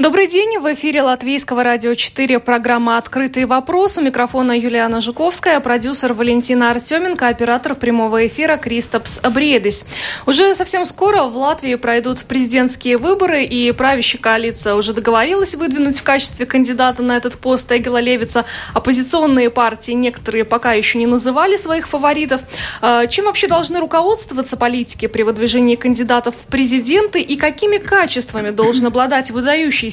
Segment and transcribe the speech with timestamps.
[0.00, 0.58] Добрый день.
[0.58, 3.96] В эфире Латвийского радио 4 программа «Открытый вопрос».
[3.98, 9.86] У микрофона Юлиана Жуковская, продюсер Валентина Артеменко, оператор прямого эфира Кристопс Бредис.
[10.26, 16.02] Уже совсем скоро в Латвии пройдут президентские выборы, и правящая коалиция уже договорилась выдвинуть в
[16.02, 18.44] качестве кандидата на этот пост Эгела Левица.
[18.74, 22.40] Оппозиционные партии некоторые пока еще не называли своих фаворитов.
[22.82, 28.86] А, чем вообще должны руководствоваться политики при выдвижении кандидатов в президенты и какими качествами должен
[28.86, 29.90] обладать выдающий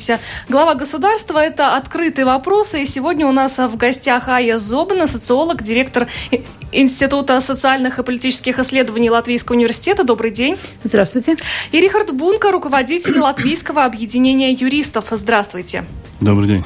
[0.49, 1.39] глава государства.
[1.39, 2.81] Это открытые вопросы.
[2.81, 6.07] И сегодня у нас в гостях Ая Зобана, социолог, директор
[6.71, 10.03] Института социальных и политических исследований Латвийского университета.
[10.03, 10.57] Добрый день.
[10.83, 11.37] Здравствуйте.
[11.71, 15.05] И Рихард Бунка, руководитель Латвийского объединения юристов.
[15.11, 15.85] Здравствуйте.
[16.19, 16.65] Добрый день.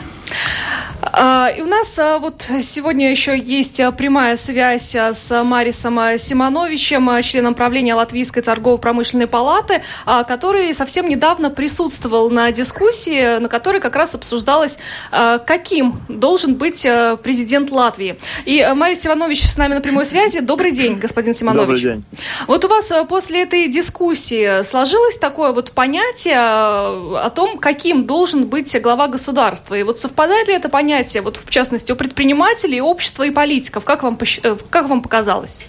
[1.02, 7.22] А, и у нас а, вот сегодня еще есть а, прямая связь с Марисом Симоновичем,
[7.22, 14.16] членом правления Латвийской торгово-промышленной палаты, который совсем недавно присутствовал на дискуссии, на которой как раз
[14.16, 14.80] обсуждалось,
[15.12, 16.88] каким должен быть
[17.24, 18.18] президент Латвии.
[18.46, 20.40] И Марис Симонович с нами на прямой связи.
[20.40, 21.82] Добрый день, господин Симонович.
[21.82, 22.04] Добрый день.
[22.48, 28.80] Вот у вас после этой дискуссии сложилось такое вот понятие о том, каким должен быть
[28.82, 29.76] глава государства.
[29.76, 33.86] И вот совпадает ли это понятие вот в частности, у предпринимателей, общества и политиков?
[33.86, 35.60] Как вам, э, как вам показалось?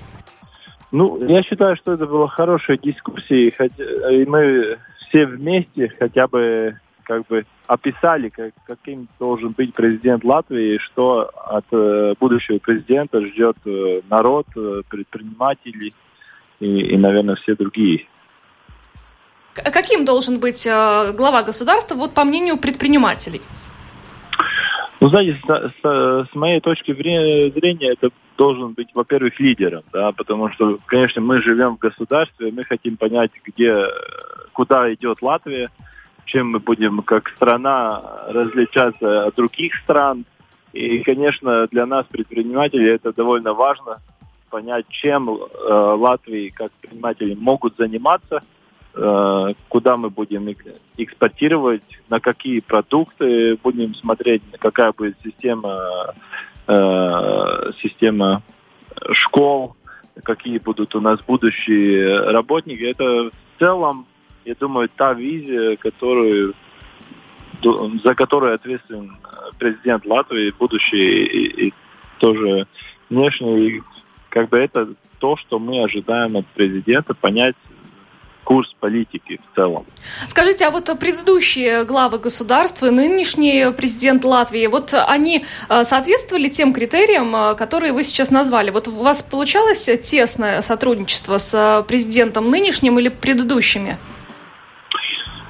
[0.91, 4.79] Ну, я считаю, что это была хорошая дискуссия, и мы
[5.09, 11.65] все вместе хотя бы как бы описали, как, каким должен быть президент Латвии, что от
[11.73, 15.95] э, будущего президента ждет э, народ, э, предприниматели
[16.61, 18.07] и, и, наверное, все другие.
[19.55, 23.41] Каким должен быть э, глава государства, вот по мнению предпринимателей?
[25.03, 30.49] Ну, знаете, с, с, с моей точки зрения, это должен быть, во-первых, лидером, да, потому
[30.51, 33.85] что, конечно, мы живем в государстве, мы хотим понять, где,
[34.53, 35.71] куда идет Латвия,
[36.25, 40.25] чем мы будем как страна различаться от других стран.
[40.73, 43.97] И, конечно, для нас, предпринимателей, это довольно важно
[44.51, 45.37] понять, чем э,
[45.69, 48.45] Латвии как предприниматели могут заниматься–
[48.95, 50.55] куда мы будем
[50.99, 56.15] экспортировать, на какие продукты будем смотреть, какая будет система,
[56.67, 58.43] э, система
[59.13, 59.77] школ,
[60.23, 62.83] какие будут у нас будущие работники.
[62.83, 64.07] Это в целом,
[64.45, 66.55] я думаю, та визия, которую,
[67.63, 69.17] за которую ответственен
[69.59, 71.75] президент Латвии, будущий и, и
[72.19, 72.67] тоже
[73.09, 73.69] внешний.
[73.69, 73.83] И
[74.29, 77.57] как бы это то, что мы ожидаем от президента, понять
[78.45, 79.85] курс политики в целом.
[80.27, 87.35] Скажите, а вот предыдущие главы государства, нынешний президент Латвии, вот они э, соответствовали тем критериям,
[87.35, 88.71] э, которые вы сейчас назвали?
[88.71, 93.97] Вот у вас получалось тесное сотрудничество с э, президентом нынешним или предыдущими?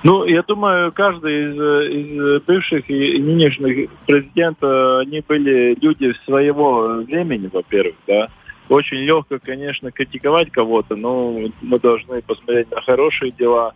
[0.03, 7.49] Ну, я думаю, каждый из, из бывших и нынешних президентов, они были люди своего времени,
[7.53, 8.29] во-первых, да
[8.69, 13.75] очень легко, конечно, критиковать кого-то, но мы должны посмотреть на хорошие дела,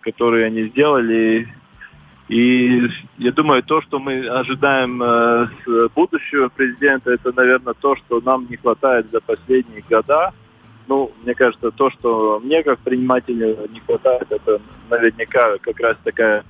[0.00, 1.48] которые они сделали.
[2.28, 8.20] И я думаю, то, что мы ожидаем э, с будущего президента, это, наверное, то, что
[8.20, 10.32] нам не хватает за последние года.
[10.86, 16.44] Ну, мне кажется, то, что мне как предпринимателю не хватает, это наверняка как раз такая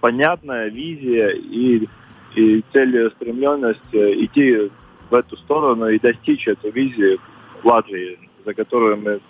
[0.00, 1.88] понятная визия и,
[2.36, 4.70] и целеустремленность э, идти
[5.10, 7.18] в эту сторону и достичь эту визию
[7.64, 9.20] Латвии, за которую мы,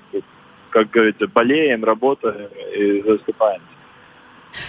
[0.71, 3.78] как говорится, болеем, работаем и заступаемся.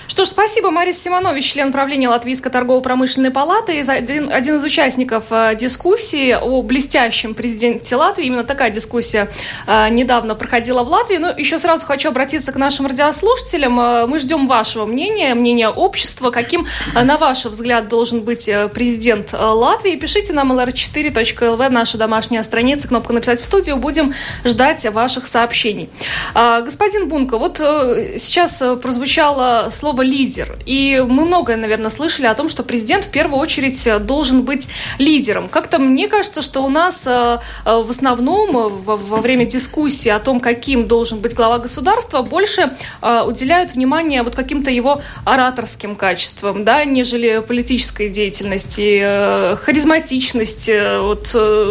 [0.07, 0.71] Что ж, спасибо.
[0.71, 7.33] Марис Симонович, член правления Латвийской торгово-промышленной палаты, один, один из участников э, дискуссии о блестящем
[7.33, 8.25] президенте Латвии.
[8.25, 9.29] Именно такая дискуссия
[9.67, 11.17] э, недавно проходила в Латвии.
[11.17, 13.79] Но еще сразу хочу обратиться к нашим радиослушателям.
[13.79, 16.31] Э, мы ждем вашего мнения, мнения общества.
[16.31, 19.95] Каким, на ваш взгляд, должен быть президент Латвии?
[19.95, 23.77] Пишите нам lr4.lv, наша домашняя страница, кнопка «Написать в студию».
[23.77, 24.13] Будем
[24.43, 25.89] ждать ваших сообщений.
[26.33, 30.57] Господин Бунко, вот сейчас прозвучало слово «лидер».
[30.65, 35.47] И мы многое, наверное, слышали о том, что президент в первую очередь должен быть лидером.
[35.49, 40.39] Как-то мне кажется, что у нас э, э, в основном во время дискуссии о том,
[40.39, 42.71] каким должен быть глава государства, больше
[43.01, 50.99] э, уделяют внимание вот каким-то его ораторским качествам, да, нежели политической деятельности, харизматичности.
[50.99, 51.27] Вот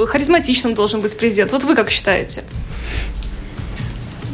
[0.08, 1.52] харизматичным должен быть президент.
[1.52, 2.44] Вот вы как считаете?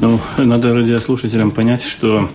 [0.01, 2.29] Ну, надо радиослушателям понять, что Э,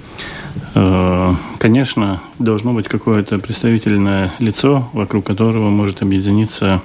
[0.73, 6.81] конечно, должно быть какое-то представительное лицо, вокруг которого может объединиться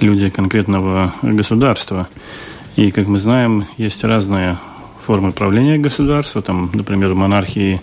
[0.00, 2.08] люди конкретного государства.
[2.76, 4.58] И, как мы знаем, есть разные
[5.04, 6.42] формы правления государства.
[6.42, 7.80] Там, например, в монархии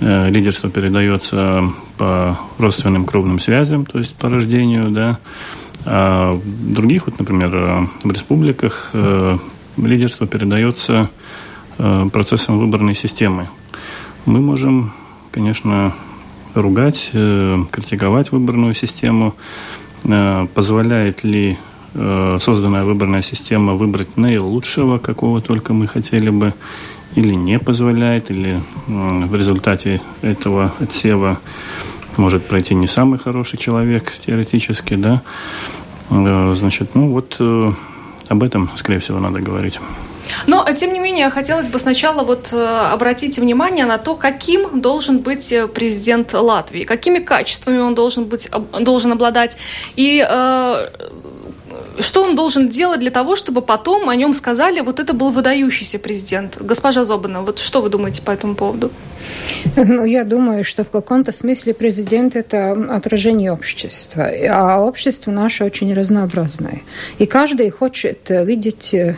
[0.00, 5.18] лидерство передается по родственным кровным связям, то есть по рождению, да.
[5.86, 8.90] А в других, вот, например, в республиках
[9.76, 11.08] лидерство передается
[12.12, 13.48] процессом выборной системы.
[14.26, 14.92] Мы можем,
[15.30, 15.94] конечно,
[16.54, 19.34] ругать, критиковать выборную систему,
[20.02, 21.58] позволяет ли
[21.92, 26.54] созданная выборная система выбрать наилучшего, какого только мы хотели бы,
[27.16, 31.40] или не позволяет, или в результате этого отсева
[32.16, 35.22] может пройти не самый хороший человек теоретически, да.
[36.10, 37.72] Э, значит, ну вот э,
[38.28, 39.80] об этом, скорее всего, надо говорить.
[40.46, 45.18] Но, тем не менее, хотелось бы сначала вот э, обратить внимание на то, каким должен
[45.18, 48.48] быть президент Латвии, какими качествами он должен быть,
[48.80, 49.56] должен обладать,
[49.96, 50.88] и э,
[52.00, 55.98] что он должен делать для того, чтобы потом о нем сказали, вот это был выдающийся
[55.98, 56.58] президент?
[56.60, 58.90] Госпожа Зобана, вот что вы думаете по этому поводу?
[59.76, 64.30] Ну, я думаю, что в каком-то смысле президент– это отражение общества.
[64.50, 66.82] А общество наше очень разнообразное.
[67.18, 69.16] И каждый хочет видеть э,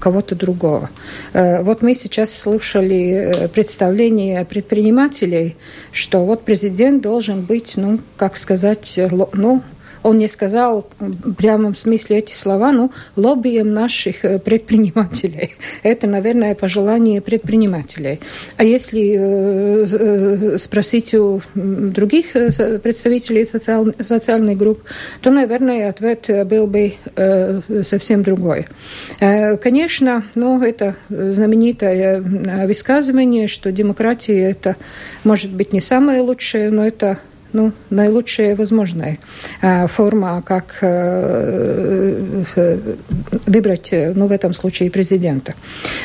[0.00, 0.90] кого-то другого.
[1.32, 5.56] Э, вот мы сейчас слушали э, представление предпринимателей,
[5.92, 8.98] что вот президент должен быть, ну, как сказать,
[9.32, 9.62] ну,
[10.04, 15.56] он не сказал в прямом смысле эти слова, ну, лоббием наших э, предпринимателей.
[15.82, 18.20] Это, наверное, пожелание предпринимателей.
[18.58, 24.82] А если э, э, спросить у других представителей социал, социальных групп,
[25.22, 26.92] то, наверное, ответ был бы
[27.82, 28.66] совсем другой.
[29.18, 32.20] Конечно, ну, это знаменитое
[32.66, 34.76] высказывание, что демократия это
[35.22, 37.18] может быть не самое лучшее, но это
[37.54, 39.18] ну, наилучшая возможная
[39.62, 42.78] э, форма, как э, э,
[43.46, 45.54] выбрать, ну, в этом случае, президента.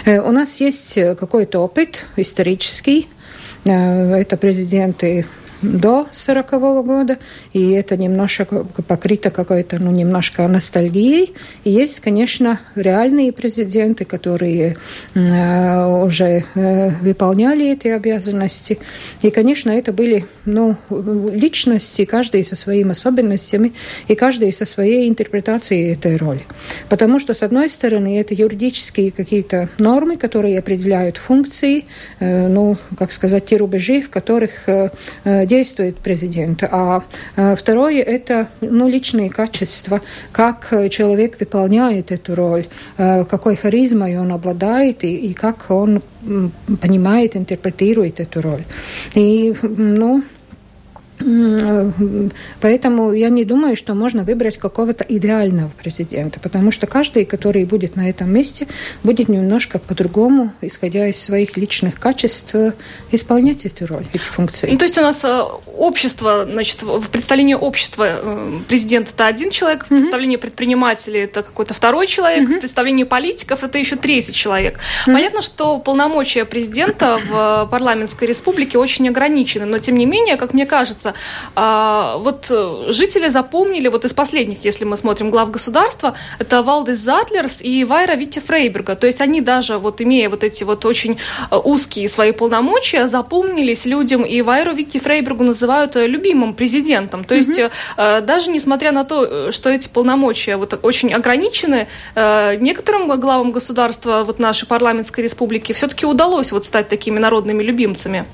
[0.06, 3.10] У нас есть какой-то опыт исторический.
[3.66, 5.26] Это президенты
[5.62, 7.18] до 40 -го года,
[7.54, 8.46] и это немножко
[8.88, 11.34] покрыто какой-то, ну, немножко ностальгией.
[11.64, 14.78] И есть, конечно, реальные президенты, которые
[15.16, 18.80] э, уже э, выполняли эти обязанности.
[19.22, 23.74] И, конечно, это были, ну, личности, каждый со своими особенностями,
[24.08, 26.42] и каждый со своей интерпретацией этой роли.
[26.90, 31.86] Потому что, с одной стороны, это юридические какие-то нормы, которые определяют функции,
[32.20, 34.90] э, ну, как сказать, те рубежи, в которых э,
[35.24, 36.64] э действует президент.
[36.64, 37.04] А
[37.36, 40.02] э, второе– это ну, личные качества,
[40.32, 42.66] как человек выполняет эту роль,
[42.98, 46.02] э, какой харизмой он обладает и, и как он
[46.82, 48.64] понимает, интерпретирует эту роль.
[49.16, 50.24] И, ну,
[52.62, 57.96] Поэтому я не думаю, что можно выбрать какого-то идеального президента, потому что каждый, который будет
[57.96, 58.68] на этом месте,
[59.04, 62.56] будет немножко по-другому, исходя из своих личных качеств,
[63.12, 64.70] исполнять эту роль, эти функции.
[64.72, 65.44] Ну, то есть у нас э,
[65.76, 70.42] общество, значит, в представлении общества э, президент это один человек, в представлении mm-hmm.
[70.42, 72.58] предпринимателей это какой-то второй человек, mm-hmm.
[72.58, 74.78] в представлении политиков это еще третий человек.
[74.78, 75.14] Mm-hmm.
[75.14, 80.66] Понятно, что полномочия президента в парламентской республике очень ограничены, но тем не менее, как мне
[80.66, 81.14] кажется, кажется,
[81.56, 86.98] а, вот э, жители запомнили, вот из последних, если мы смотрим глав государства, это Валдис
[86.98, 88.96] Затлерс и Вайра Витти Фрейберга.
[88.96, 91.18] То есть они даже, вот имея вот эти вот очень
[91.52, 97.24] э, узкие свои полномочия, запомнились людям, и Вайру Витти Фрейбергу называют э, любимым президентом.
[97.24, 98.22] То есть mm-hmm.
[98.22, 104.68] даже несмотря на то, что эти полномочия вот очень ограничены, некоторым главам государства вот нашей
[104.68, 108.26] парламентской республики все-таки удалось вот стать такими народными любимцами.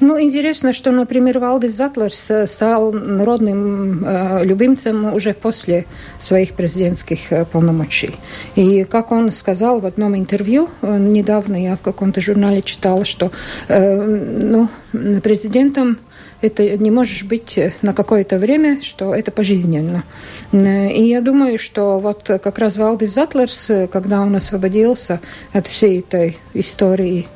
[0.00, 5.86] Ну, интересно, что, например, Валдис Затлер Гитлер стал народным э, любимцем уже после
[6.18, 8.16] своих президентских э, полномочий.
[8.56, 13.30] И как он сказал в одном интервью, э, недавно я в каком-то журнале читала, что
[13.68, 14.68] ну,
[15.22, 15.98] президентом
[16.40, 20.04] это не можешь быть на какое-то время, что это пожизненно.
[20.52, 25.20] И я думаю, что вот как раз Валдис Затлерс, когда он освободился
[25.52, 27.28] от всей этой истории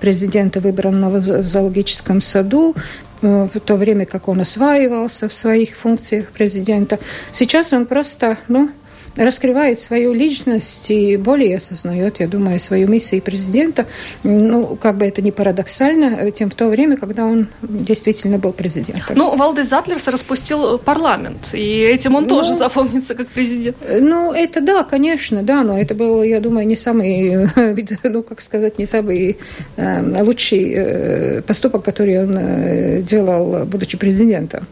[0.00, 6.28] президента, выбранного в зоологическом саду, Э, в то время, как он осваивался в своих функциях
[6.28, 6.98] президента.
[7.30, 8.70] Сейчас он просто, ну,
[9.18, 13.86] раскрывает свою личность и более осознает, я думаю, свою миссию президента.
[14.22, 19.16] Ну, как бы это ни парадоксально, тем в то время, когда он действительно был президентом.
[19.16, 23.76] Ну, Валдес Затлерс распустил парламент, и этим он ну, тоже запомнится как президент.
[23.88, 27.48] Ну, это да, конечно, да, но это был, я думаю, не самый,
[28.02, 29.38] ну, как сказать, не самый
[29.76, 34.66] э, лучший э, поступок, который он э, делал, будучи президентом.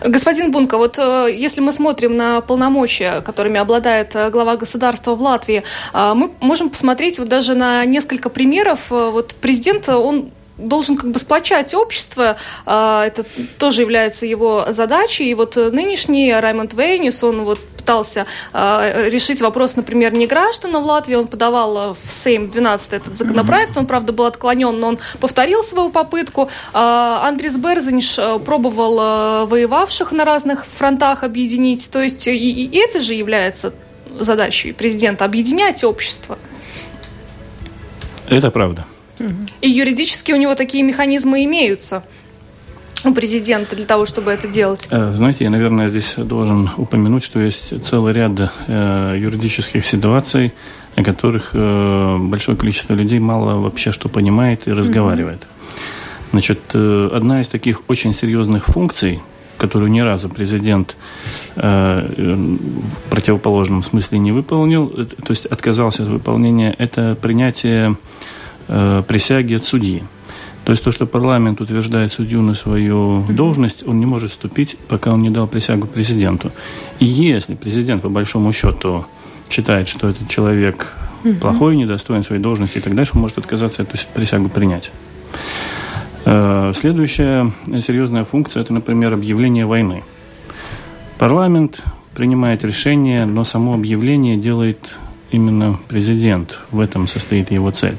[0.00, 5.22] Господин Бунко, вот э, если мы смотрим на полномочия, которыми обладает э, глава государства в
[5.22, 8.90] Латвии, э, мы можем посмотреть вот даже на несколько примеров.
[8.90, 12.36] Вот президент, он должен как бы сплочать общество.
[12.64, 13.24] Это
[13.58, 15.30] тоже является его задачей.
[15.30, 20.84] И вот нынешний Раймонд Вейнис, он вот пытался э, решить вопрос, например, не граждан в
[20.84, 21.14] Латвии.
[21.14, 23.76] Он подавал в Сейм 12 этот законопроект.
[23.76, 26.48] Он, правда, был отклонен, но он повторил свою попытку.
[26.74, 31.88] Э, Андрис Берзинш пробовал э, воевавших на разных фронтах объединить.
[31.92, 33.72] То есть и, и это же является
[34.18, 36.38] задачей президента– объединять общество.
[38.28, 38.84] Это правда.
[39.60, 42.02] И юридически у него такие механизмы имеются
[43.04, 44.86] у президента для того, чтобы это делать?
[44.90, 48.32] Э, знаете, я, наверное, здесь должен упомянуть, что есть целый ряд
[48.66, 50.52] э, юридических ситуаций,
[50.96, 55.42] о которых э, большое количество людей мало вообще что понимает и разговаривает.
[55.42, 56.30] Mm-hmm.
[56.32, 59.20] Значит, э, одна из таких очень серьезных функций,
[59.58, 60.96] которую ни разу президент
[61.54, 67.96] э, в противоположном смысле не выполнил, э, то есть отказался от выполнения, это принятие
[68.68, 70.02] э, присяги от судьи.
[70.64, 75.12] То есть то, что парламент утверждает судью на свою должность, он не может вступить, пока
[75.12, 76.50] он не дал присягу президенту.
[76.98, 79.06] И если президент, по большому счету,
[79.48, 80.92] считает, что этот человек
[81.40, 84.90] плохой, недостоин своей должности и так дальше, он может отказаться эту присягу принять.
[86.24, 90.02] Э, следующая серьезная функция– это, например, объявление войны.
[91.18, 91.82] Парламент
[92.14, 94.96] принимает решение, но само объявление делает
[95.30, 96.58] именно президент.
[96.72, 97.96] В этом состоит его цель.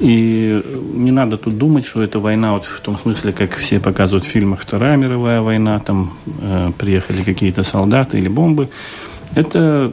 [0.00, 0.62] И
[0.94, 4.28] не надо тут думать, что это война вот в том смысле, как все показывают в
[4.28, 8.70] фильмах Вторая мировая война, там э, приехали какие-то солдаты или бомбы.
[9.34, 9.92] Это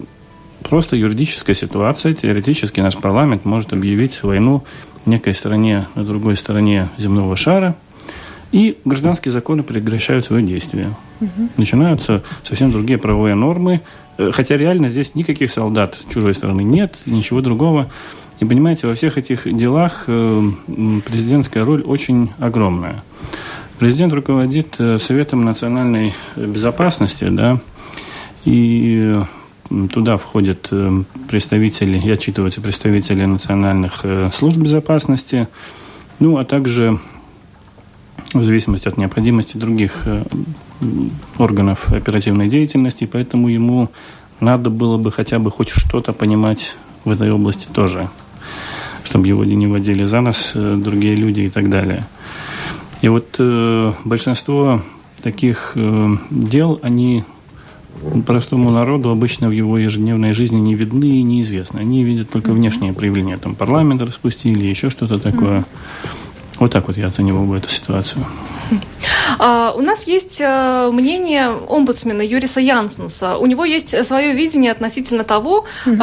[0.64, 2.14] просто юридическая ситуация.
[2.14, 4.64] Теоретически наш парламент может объявить войну
[5.06, 7.76] некой стране на другой стороне земного шара,
[8.52, 10.94] и гражданские законы прекращают свое действие.
[11.20, 11.50] Угу.
[11.58, 13.82] Начинаются совсем другие правовые нормы,
[14.18, 17.90] э, хотя реально здесь никаких солдат чужой стороны нет, ничего другого.
[18.40, 20.52] И понимаете, во всех этих делах э,
[21.06, 23.04] президентская роль очень огромная.
[23.80, 27.60] Президент руководит э, Советом национальной безопасности, да,
[28.46, 29.20] и
[29.92, 35.48] туда входят э, представители, и отчитываются представители национальных служб безопасности,
[36.20, 37.00] ну, а также
[38.34, 40.06] в зависимости от необходимости других
[41.40, 43.90] органов оперативной деятельности, поэтому ему
[44.40, 48.10] надо было бы хотя бы хоть что-то понимать в этой области тоже
[49.08, 52.06] чтобы его не водили за нос э, другие люди и так далее.
[53.02, 54.82] И вот э, большинство
[55.24, 57.24] таких э, дел, они
[58.26, 61.80] простому народу обычно в его ежедневной жизни не видны и неизвестны.
[61.80, 63.38] Они видят только внешнее проявление.
[63.38, 65.64] Там парламент распустили, еще что-то такое.
[66.60, 68.26] Вот так вот я оценивал бы эту ситуацию.
[69.40, 73.38] А, у нас есть э, мнение омбудсмена Юриса Янсенса.
[73.38, 75.98] У него есть свое видение относительно того, угу.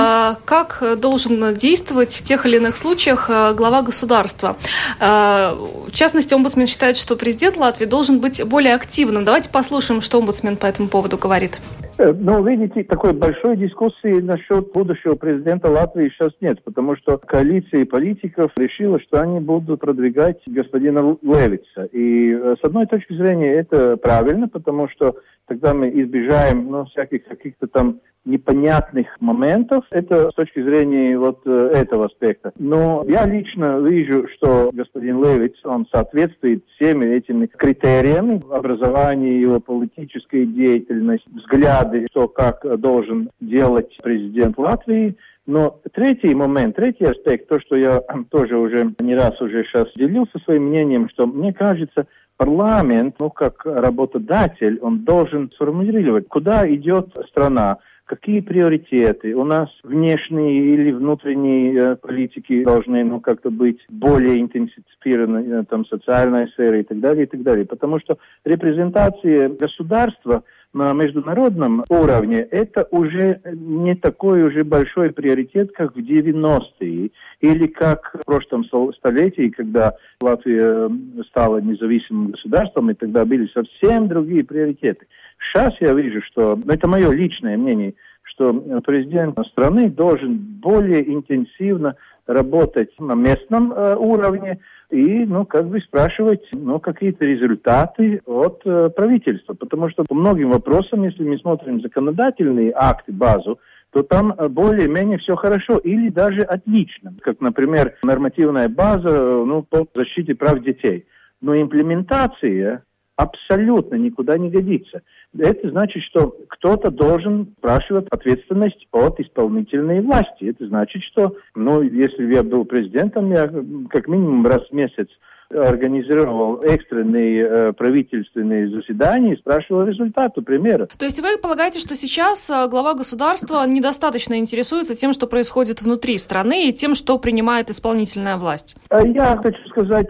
[0.45, 4.57] как должен действовать в тех или иных случаях э, глава государства.
[5.01, 9.25] А, в частности, омбудсмен считает, что президент Латвии должен быть более активным.
[9.25, 11.61] Давайте послушаем, что омбудсмен по этому поводу говорит.
[11.99, 17.87] Э, ну, видите, такой большой дискуссии насчет будущего президента Латвии сейчас нет, потому что коалиция
[17.87, 21.85] политиков решила, что они будут продвигать господина Левица.
[21.93, 25.17] И с одной точки зрения это правильно, потому что
[25.47, 29.85] тогда мы избежаем ну, всяких каких-то там непонятных моментов.
[29.91, 32.53] Это с точки зрения вот э, этого аспекта.
[32.59, 40.47] Но я лично вижу, что господин Левиц, он соответствует всеми этими критериями образования, его политической
[40.47, 45.17] деятельности, взгляды, что как должен делать президент Латвии.
[45.47, 50.39] Но третий момент, третий аспект, то, что я тоже уже не раз уже сейчас делился
[50.39, 52.07] своим мнением, что мне кажется,
[52.37, 59.35] парламент, ну, как работодатель, он должен сформулировать, куда идет страна, какие приоритеты.
[59.35, 65.87] У нас внешние или внутренние э, политики должны ну, как-то быть более интенсифированы, э, там,
[65.87, 67.65] социальная сфера и так далее, и так далее.
[67.65, 70.43] Потому что репрезентация государства
[70.75, 78.17] на международном уровне это уже не такой уже большой приоритет, как в 90-е или как
[78.21, 85.07] в прошлом столетии, когда Латвия э, стала независимым государством, и тогда были совсем другие приоритеты.
[85.53, 88.53] Сейчас я вижу, что, это мое личное мнение, что
[88.85, 91.97] президент страны должен более интенсивно
[92.27, 94.59] работать на местном э, уровне
[94.91, 99.55] и, ну, как бы спрашивать, ну, какие-то результаты от э, правительства.
[99.55, 103.59] Потому что по многим вопросам, если мы смотрим законодательные акты, базу,
[103.91, 107.15] то там э, более-менее все хорошо или даже отлично.
[107.21, 111.07] Как, например, нормативная база э, ну, по защите прав детей.
[111.41, 112.83] Но имплементация
[113.17, 115.03] абсолютно никуда не годится.
[115.37, 120.51] Это значит, что кто-то должен спрашивать ответственность от исполнительной власти.
[120.51, 123.49] Это значит, что, ну, если я был президентом, я
[123.91, 125.09] как минимум раз в месяц
[125.51, 130.89] организовал экстренные правительственные заседания и спрашивал результаты, примеры.
[130.99, 136.69] То есть вы полагаете, что сейчас глава государства недостаточно интересуется тем, что происходит внутри страны
[136.69, 138.77] и тем, что принимает исполнительная власть?
[138.91, 140.09] Я хочу сказать,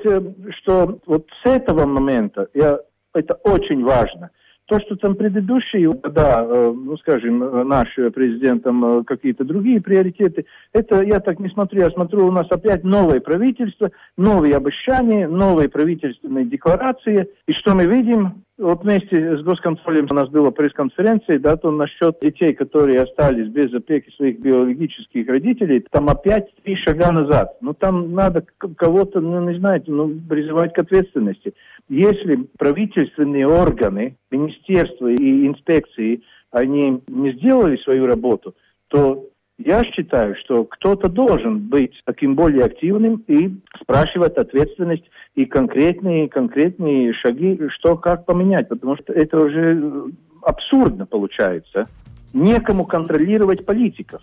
[0.63, 2.79] что вот с этого момента я,
[3.15, 4.31] это очень важно–
[4.67, 10.47] то, что там предыдущие года, э, ну, скажем, наш президент там э, какие-то другие приоритеты,
[10.73, 11.83] это я так не смотрю.
[11.83, 17.29] Я смотрю, у нас опять новое правительство, новые обещания, новые правительственные декларации.
[17.47, 18.44] И что мы видим?
[18.57, 23.75] Вот вместе с госконтролем у нас была пресс-конференция, да, то насчет детей, которые остались без
[23.75, 27.57] опеки своих биологических родителей, там опять три шага назад.
[27.61, 28.45] Ну, там надо
[28.77, 31.53] кого-то, ну, не знаете, ну, призывать к ответственности.
[31.89, 38.55] Если правительственные органы, министерства и инспекции, они не сделали свою работу,
[38.87, 46.29] то я считаю, что кто-то должен быть таким более активным и спрашивать ответственность и конкретные,
[46.29, 50.07] конкретные шаги, что как поменять, потому что это уже
[50.43, 51.89] абсурдно получается.
[52.33, 54.21] Некому контролировать политиков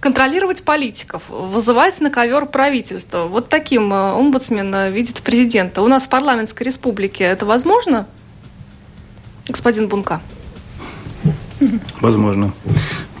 [0.00, 3.26] контролировать политиков, вызывать на ковер правительство.
[3.26, 5.82] Вот таким э, омбудсмен э, видит президента.
[5.82, 8.06] У нас в парламентской республике это возможно,
[9.46, 10.20] господин Бунка?
[12.00, 12.52] Возможно.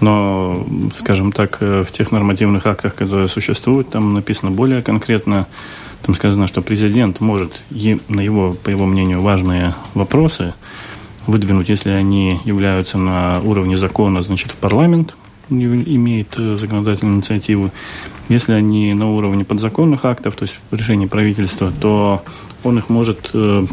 [0.02, 0.66] Но,
[0.96, 5.46] скажем так, э, в тех нормативных актах, которые существуют, там написано более конкретно,
[6.02, 10.54] там сказано, что президент может на его, по его мнению, важные вопросы
[11.28, 15.14] выдвинуть, если они являются на уровне закона, значит, в парламент,
[15.48, 17.70] имеет э, законодательную инициативу.
[18.28, 22.24] Если они на уровне подзаконных актов, то есть решений правительства, то
[22.64, 23.66] он их может, э,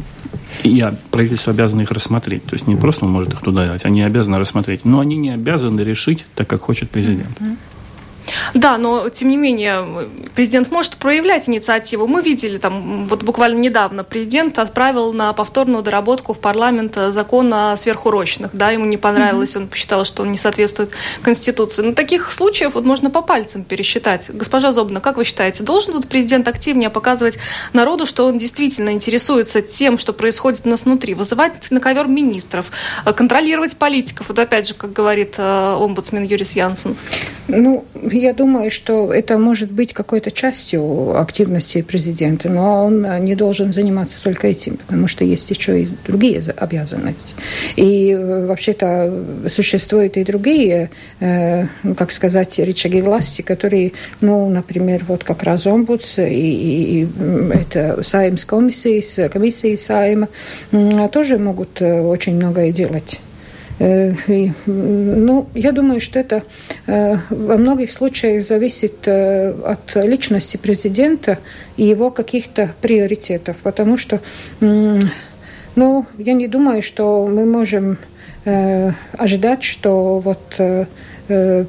[0.63, 2.43] и правительство обязано их рассмотреть.
[2.45, 4.85] То есть не просто он может их туда дать, они обязаны рассмотреть.
[4.85, 7.39] Но они не обязаны решить так, как хочет президент.
[7.39, 7.57] Mm-hmm.
[8.53, 12.07] Да, но тем не менее президент может проявлять инициативу.
[12.07, 17.75] Мы видели там вот буквально недавно президент отправил на повторную доработку в парламент закон о
[17.75, 18.51] сверхурочных.
[18.53, 19.61] Да, ему не понравилось, mm-hmm.
[19.61, 20.91] он посчитал, что он не соответствует
[21.21, 21.83] Конституции.
[21.83, 24.29] Но таких случаев вот можно по пальцам пересчитать.
[24.33, 27.37] Госпожа Зобна, как вы считаете, должен вот президент активнее показывать
[27.73, 32.71] народу, что он действительно интересуется тем, что происходит у нас внутри, вызывать на ковер министров,
[33.05, 34.29] э, контролировать политиков?
[34.29, 37.07] Вот опять же, как говорит э, омбудсмен Юрис Янсенс.
[37.47, 37.85] Ну,
[38.19, 44.21] я думаю, что это может быть какой-то частью активности президента, но он не должен заниматься
[44.23, 47.35] только этим, потому что есть еще и другие обязанности.
[47.75, 49.11] И э, вообще-то
[49.47, 55.65] существуют и другие, э, ну, как сказать, рычаги власти, которые, ну, например, вот как раз
[55.65, 57.07] омбудс и, и, и
[57.53, 60.27] это Саймс комиссии, комиссии Сайма
[61.11, 63.19] тоже могут э, очень многое делать.
[63.79, 64.13] Э,
[64.65, 66.43] ну, я думаю, что это
[66.85, 71.37] э, во многих случаях зависит э, от личности президента
[71.77, 74.19] и его каких-то приоритетов, потому что,
[74.59, 77.97] ну, я не думаю, что мы можем
[79.17, 80.39] ожидать, что вот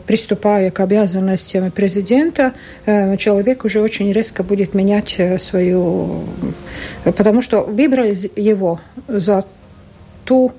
[0.06, 2.54] приступая к обязанностям президента,
[2.86, 6.24] человек уже очень резко будет менять свою...
[7.04, 9.44] Потому что выбрали его за
[10.24, 10.52] ту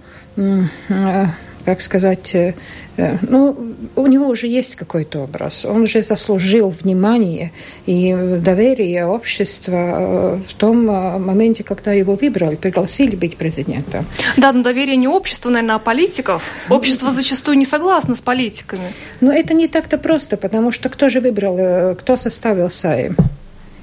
[1.65, 2.53] как сказать, э,
[2.97, 3.55] э, ну,
[3.95, 5.65] у него уже есть какой-то образ.
[5.65, 7.51] Он уже заслужил внимание
[7.85, 14.05] и доверие общества э, в том моменте, когда его выбрали, пригласили быть президентом.
[14.37, 16.43] Да, но доверие не общества, наверное, а политиков.
[16.69, 18.93] Общество зачастую не согласно с политиками.
[19.19, 23.15] Но это не так-то просто, потому что кто же выбрал, кто составил Сайм?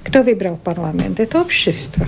[0.03, 1.21] Кто выбрал парламент?
[1.21, 2.07] Это общество.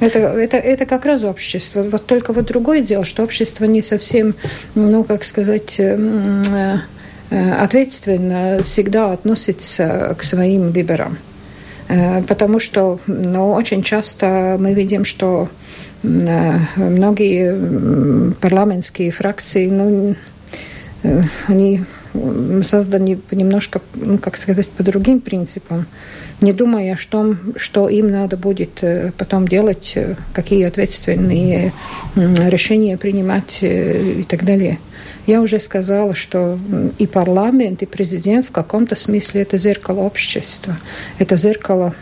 [0.00, 1.82] Это, это, это как раз общество.
[1.82, 4.34] Вот только вот другое дело, что общество не совсем,
[4.74, 6.78] ну, как сказать, э,
[7.30, 11.18] э, ответственно всегда относится к своим выборам.
[11.88, 15.50] Э, потому что ну, очень часто мы видим, что
[16.02, 20.14] многие парламентские фракции, ну,
[21.46, 21.84] они
[22.62, 25.86] созданы немножко, ну, как сказать, по другим принципам
[26.40, 31.72] не думая о том, что им надо будет э, потом делать, э, какие ответственные
[32.16, 34.78] решения принимать э, и так далее.
[35.26, 36.58] Я уже сказала, что
[36.98, 40.78] и парламент, и президент в каком-то смысле это зеркало общества,
[41.18, 41.94] это зеркало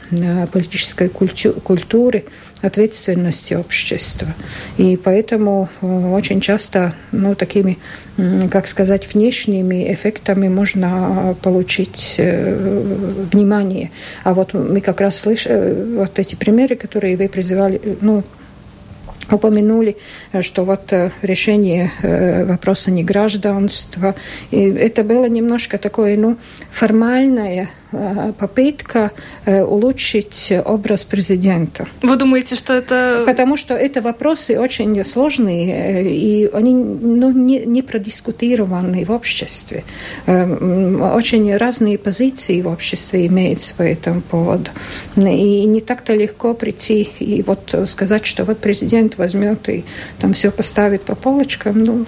[0.53, 2.25] политической культуры,
[2.61, 4.29] ответственности общества.
[4.77, 7.79] И поэтому очень часто ну, такими,
[8.51, 13.90] как сказать, внешними эффектами можно получить внимание.
[14.25, 18.25] А вот мы как раз слышим вот эти примеры, которые вы призывали, ну,
[19.31, 19.97] упомянули,
[20.33, 24.14] э, что вот э, решение э, вопроса негражданства,
[24.51, 26.37] и это было немножко такое, ну,
[26.71, 29.12] формальное попытка
[29.46, 31.87] улучшить образ президента.
[32.03, 33.24] Вы думаете, что это...
[33.27, 39.85] Потому что это вопросы очень сложные, и они ну, не, не продискутированы в обществе.
[40.27, 44.70] Очень разные позиции в обществе имеются по этому поводу.
[45.16, 49.85] И не так-то легко прийти и вот сказать, что вот президент возьмет и
[50.20, 51.85] там все поставит по полочкам.
[51.85, 52.07] Ну,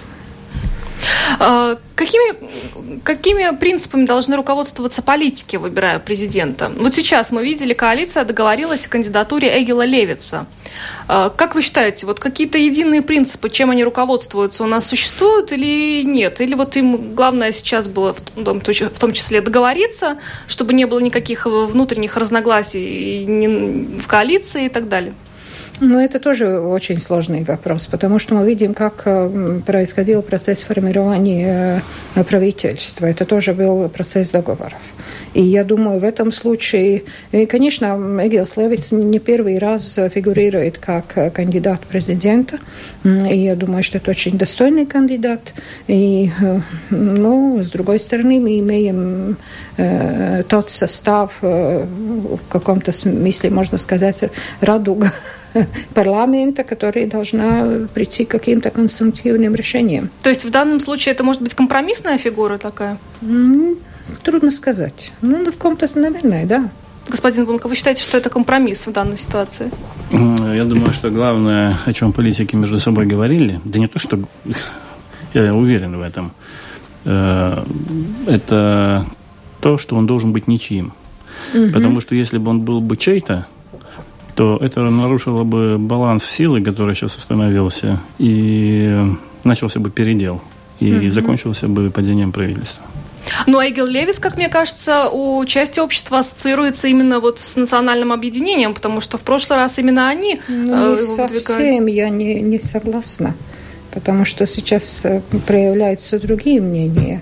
[1.95, 6.71] какими, какими принципами должны руководствоваться политики, выбирая президента?
[6.75, 10.47] Вот сейчас мы видели, коалиция договорилась о кандидатуре Эгила Левица.
[11.07, 16.03] А, как вы считаете, вот какие-то единые принципы, чем они руководствуются, у нас существуют или
[16.03, 16.41] нет?
[16.41, 22.17] Или вот им главное сейчас было в том числе договориться, чтобы не было никаких внутренних
[22.17, 23.25] разногласий
[23.97, 25.13] в коалиции и так далее?
[25.81, 31.81] Ну, это тоже очень сложный вопрос, потому что мы видим, как э, происходил процесс формирования
[32.15, 33.07] э, правительства.
[33.07, 34.79] Это тоже был процесс договоров.
[35.33, 37.03] И я думаю, в этом случае,
[37.49, 42.59] конечно, Эгилс Левиц не первый раз фигурирует как кандидат президента.
[43.03, 45.53] И я думаю, что это очень достойный кандидат.
[45.87, 49.37] И, э, ну, с другой стороны, мы имеем
[49.77, 54.23] э, тот состав, э, в каком-то смысле, можно сказать,
[54.59, 55.13] радуга
[55.93, 60.09] парламента, которая должна прийти к каким-то конструктивным решениям.
[60.21, 62.97] То есть в данном случае это может быть компромиссная фигура такая?
[64.23, 65.11] Трудно сказать.
[65.21, 66.69] Ну, в каком-то, наверное, да.
[67.09, 69.71] Господин Бунко, вы считаете, что это компромисс в данной ситуации?
[70.11, 74.19] Я думаю, что главное, о чем политики между собой говорили, да не то, что
[75.33, 76.31] я уверен в этом,
[77.05, 77.63] э,
[78.27, 79.05] это
[79.59, 80.93] то, что он должен быть ничьим.
[81.53, 81.71] Угу.
[81.71, 83.47] Потому что если бы он был бы чей-то,
[84.35, 88.95] то это нарушило бы баланс силы, который сейчас установился, и
[89.43, 90.41] начался бы передел,
[90.79, 91.09] и угу.
[91.09, 92.83] закончился бы падением правительства.
[93.47, 98.11] Ну, а Эгил Левис, как мне кажется, у части общества ассоциируется именно вот с национальным
[98.11, 102.59] объединением, потому что в прошлый раз именно они ну, не э, совсем я не, не
[102.59, 103.35] согласна,
[103.93, 107.21] потому что сейчас э, проявляются другие мнения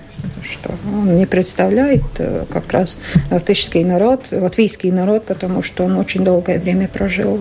[0.50, 2.98] что он не представляет э, как раз
[3.30, 7.38] латышский народ, латвийский народ, потому что он очень долгое время прожил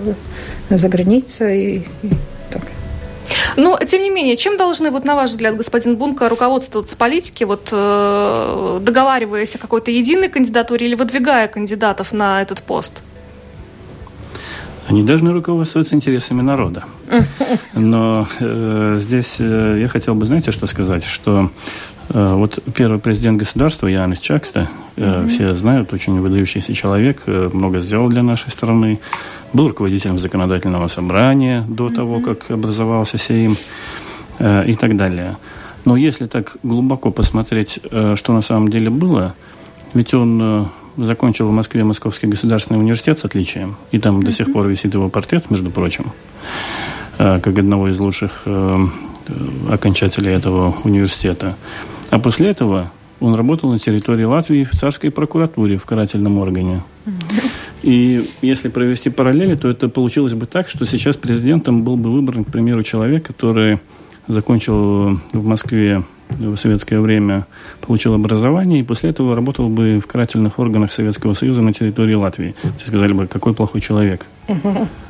[0.70, 1.88] за границей и.
[3.60, 7.44] Но, ну, тем не менее, чем должны, вот на ваш взгляд, господин Бунка, руководствоваться политики,
[7.44, 13.04] вот э, договариваясь о какой-то единой кандидатуре или выдвигая кандидатов на этот пост?
[14.88, 16.86] Они должны руководствоваться интересами народа.
[17.74, 21.52] Но э, здесь э, я хотел бы, знаете, что сказать, что
[22.10, 25.28] вот первый президент государства Янис Чакста, э, mm-hmm.
[25.28, 29.00] все знают, очень выдающийся человек, э, много сделал для нашей страны
[29.54, 31.96] был руководителем законодательного собрания до mm-hmm.
[31.96, 33.58] того, как образовался Сейм
[34.40, 35.38] э, и так далее.
[35.86, 39.36] Но если так глубоко посмотреть, э, что на самом деле было,
[39.94, 40.66] ведь он э,
[40.98, 44.26] закончил в Москве Московский государственный университет с отличием, и там mm-hmm.
[44.26, 46.12] до сих пор висит его портрет, между прочим,
[47.18, 48.88] э, как одного из лучших э,
[49.70, 51.56] окончателей этого университета.
[52.10, 56.84] А после этого он работал на территории Латвии в царской прокуратуре, в карательном органе.
[57.82, 62.44] И если провести параллели, то это получилось бы так, что сейчас президентом был бы выбран,
[62.44, 63.80] к примеру, человек, который
[64.28, 67.48] закончил в Москве в советское время,
[67.82, 72.56] получил образование и после этого работал бы в карательных органах Советского Союза на территории Латвии.
[72.78, 74.26] Все сказали бы, какой плохой человек.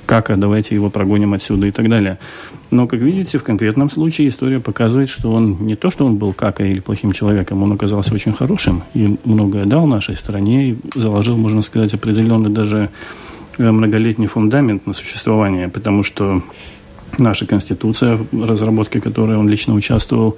[0.05, 2.17] Как, а давайте его прогоним отсюда и так далее.
[2.71, 6.34] Но, как видите, в конкретном случае история показывает, что он не то, что он был
[6.34, 11.38] какой или плохим человеком, он оказался очень хорошим и многое дал нашей стране и заложил,
[11.38, 12.89] можно сказать, определенный даже
[13.58, 16.41] э, многолетний фундамент на существование, потому что
[17.19, 20.38] наша Конституция, в разработке которой он лично участвовал,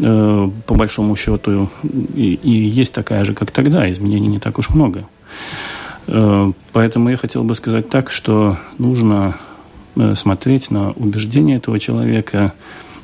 [0.00, 1.70] э, по большому счету,
[2.14, 5.06] и, и есть такая же, как тогда, изменений не так уж много.
[6.06, 9.36] Э, поэтому я хотел бы сказать так, что нужно
[9.96, 12.54] Э, смотреть на убеждения этого человека,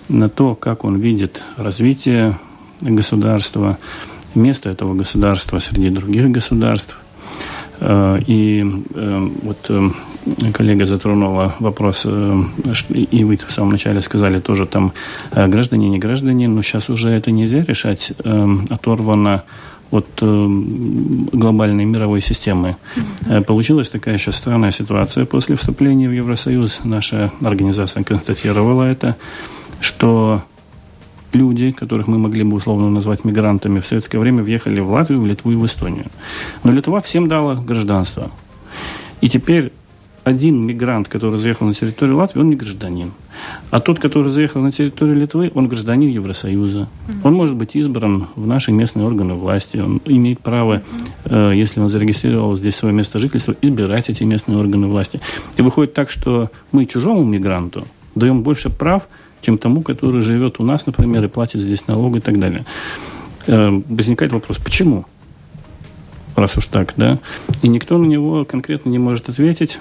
[0.09, 2.39] на то, как он видит развитие
[2.81, 3.79] государства,
[4.35, 6.97] место этого государства среди других государств.
[7.79, 8.65] И
[9.43, 9.71] вот
[10.53, 14.93] коллега затронула вопрос, и вы в самом начале сказали тоже там
[15.33, 18.13] граждане, не граждане, но сейчас уже это нельзя решать
[18.71, 19.45] оторвано
[19.91, 20.47] от э,
[21.33, 22.77] глобальной мировой системы.
[22.97, 23.45] Mm-hmm.
[23.45, 26.81] Получилась такая сейчас странная ситуация после вступления в Евросоюз.
[26.85, 29.17] Наша организация констатировала это,
[29.81, 30.43] что
[31.33, 35.27] люди, которых мы могли бы условно назвать мигрантами в советское время, въехали в Латвию, в
[35.27, 36.07] Литву и в Эстонию.
[36.65, 38.31] Но Литва всем дала гражданство.
[39.21, 39.73] И теперь
[40.27, 43.13] один мигрант, который заехал на территорию Латвии, он не гражданин.
[43.71, 46.89] А тот, который заехал на территорию Литвы, он гражданин Евросоюза.
[47.23, 49.77] Он может быть избран в наши местные органы власти.
[49.77, 50.83] Он имеет право,
[51.27, 55.21] э, если он зарегистрировал здесь свое место жительства, избирать эти местные органы власти.
[55.59, 57.87] И выходит так, что мы чужому мигранту
[58.17, 59.07] даем больше прав,
[59.43, 62.67] чем тому, который живет у нас, например, и платит здесь налоги и так далее.
[63.47, 65.07] Э, возникает вопрос, почему?
[66.35, 67.21] Раз уж так, да?
[67.63, 69.79] И никто на него конкретно не может ответить.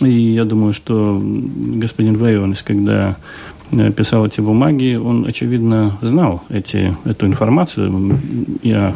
[0.00, 3.16] И я думаю, что господин Вейонес, когда
[3.72, 8.18] э, писал эти бумаги, он, очевидно, знал эти, эту информацию.
[8.62, 8.94] Я,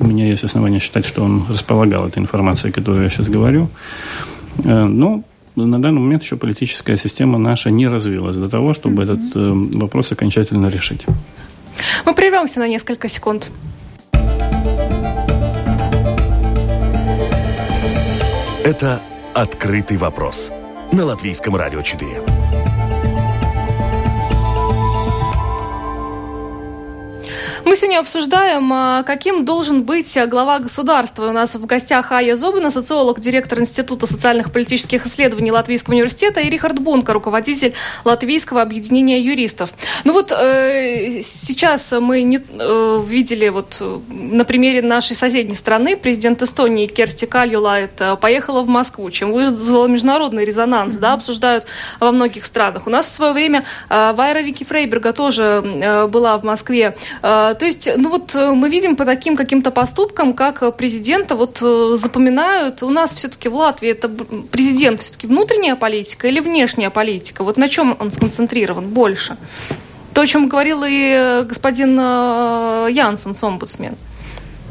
[0.00, 3.68] у меня есть основания считать, что он располагал этой информацией, которую я сейчас говорю.
[4.64, 5.22] Э, но
[5.56, 10.12] на данный момент еще политическая система наша не развилась до того, чтобы этот э, вопрос
[10.12, 11.06] окончательно решить.
[12.04, 13.50] Мы прервемся на несколько секунд.
[18.64, 19.00] Это
[19.38, 20.52] «Открытый вопрос»
[20.90, 22.57] на Латвийском радио 4.
[27.68, 31.28] Мы сегодня обсуждаем, а, каким должен быть глава государства.
[31.28, 36.48] У нас в гостях Ая Зобина, социолог, директор Института социальных политических исследований Латвийского университета, и
[36.48, 37.74] Рихард Бунка, руководитель
[38.06, 39.74] Латвийского объединения юристов.
[40.04, 46.40] Ну вот э, сейчас мы не, э, видели вот на примере нашей соседней страны президент
[46.40, 51.00] Эстонии Керсти Кальюлайт э, поехала в Москву, чем вызвало международный резонанс, mm-hmm.
[51.00, 51.66] да, обсуждают
[52.00, 52.86] во многих странах.
[52.86, 56.96] У нас в свое время э, Вайра Вики Фрейберга тоже э, была в Москве.
[57.20, 61.58] Э, то есть, ну вот э, мы видим по таким каким-то поступкам, как президента вот
[61.62, 62.82] э, запоминают.
[62.82, 64.08] У нас все-таки в Латвии это
[64.50, 67.44] президент все-таки внутренняя политика или внешняя политика?
[67.44, 69.36] Вот на чем он сконцентрирован больше?
[70.14, 73.96] То, о чем говорил и э, господин Янсен, омбудсмен.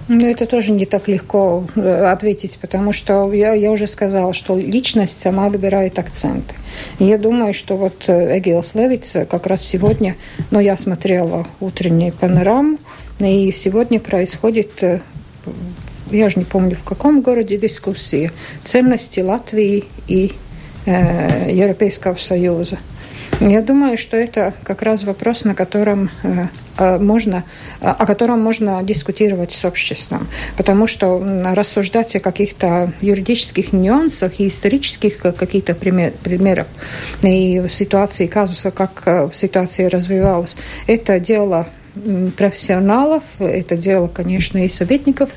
[0.07, 5.19] Ну, это тоже не так легко ответить, потому что я, я уже сказала, что личность
[5.21, 6.55] сама выбирает акценты.
[6.99, 10.15] Я думаю, что вот Эгилс Левиц как раз сегодня,
[10.49, 12.77] ну, я смотрела утренний панораму,
[13.19, 14.71] и сегодня происходит
[16.11, 18.31] я же не помню, в каком городе дискуссия,
[18.63, 20.31] ценности Латвии и
[20.85, 22.77] э, Европейского Союза.
[23.39, 26.47] Я думаю, что это как раз вопрос, на котором э,
[26.79, 27.43] э, можно,
[27.81, 30.27] о котором можно дискутировать с обществом.
[30.57, 31.23] Потому что
[31.53, 36.67] рассуждать о каких-то юридических нюансах и исторических каких-то пример, примерах
[37.21, 41.67] и ситуации казуса, как э, ситуация развивалась, это дело
[42.35, 45.29] профессионалов, это дело, конечно, и советников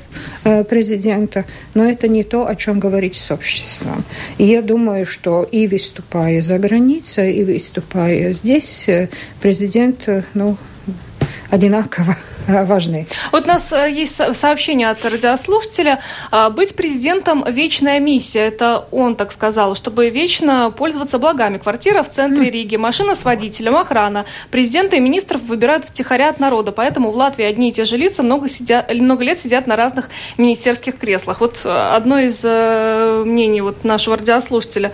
[0.43, 4.03] э, президента, но это не то, о чем говорить с обществом.
[4.37, 9.09] И я думаю, что и выступая за границей, и выступая здесь, э,
[9.41, 10.57] президент, э, ну,
[11.49, 13.07] одинаково важны.
[13.31, 15.99] Вот у нас э, есть сообщение от радиослушателя.
[16.31, 18.47] А, быть президентом– вечная миссия.
[18.47, 21.57] Это он так сказал, чтобы вечно пользоваться благами.
[21.57, 24.25] Квартира в центре Риги, машина с водителем, охрана.
[24.49, 26.71] Президента и министров выбирают втихаря от народа.
[26.71, 30.09] Поэтому в Латвии одни и те же лица много, сидят, много лет сидят на разных
[30.37, 31.41] министерских креслах.
[31.41, 34.91] Вот э, одно из э, мнений вот нашего радиослушателя.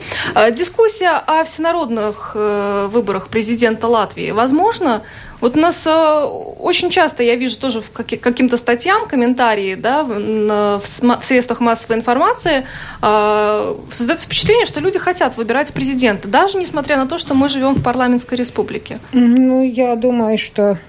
[0.52, 4.32] Дискуссия о всенародных выборах президента Латвии.
[4.32, 5.04] Возможно,
[5.42, 6.24] вот у нас э,
[6.60, 11.60] очень часто я вижу тоже в как, каким-то статьям комментарии да, в, в, в средствах
[11.60, 12.66] массовой информации
[13.02, 17.74] э, создается впечатление, что люди хотят выбирать президента, даже несмотря на то, что мы живем
[17.74, 19.00] в парламентской республике.
[19.14, 20.80] Ну, я думаю, что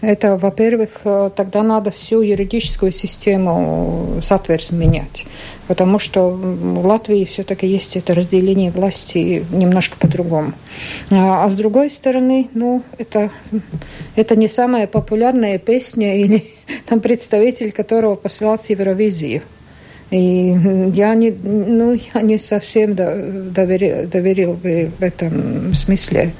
[0.00, 5.26] это, во-первых, э, тогда надо всю юридическую систему сатверс менять,
[5.68, 10.52] потому что в Латвии все-таки есть это разделение власти немножко по-другому.
[11.10, 13.30] А, а с другой стороны, ну, это,
[14.16, 16.44] это не самая популярная песня или
[16.86, 19.42] там представитель, которого посылал в Евровизию.
[20.14, 20.56] И
[20.92, 26.32] я не, ну, я не совсем доверил, доверил бы в этом смысле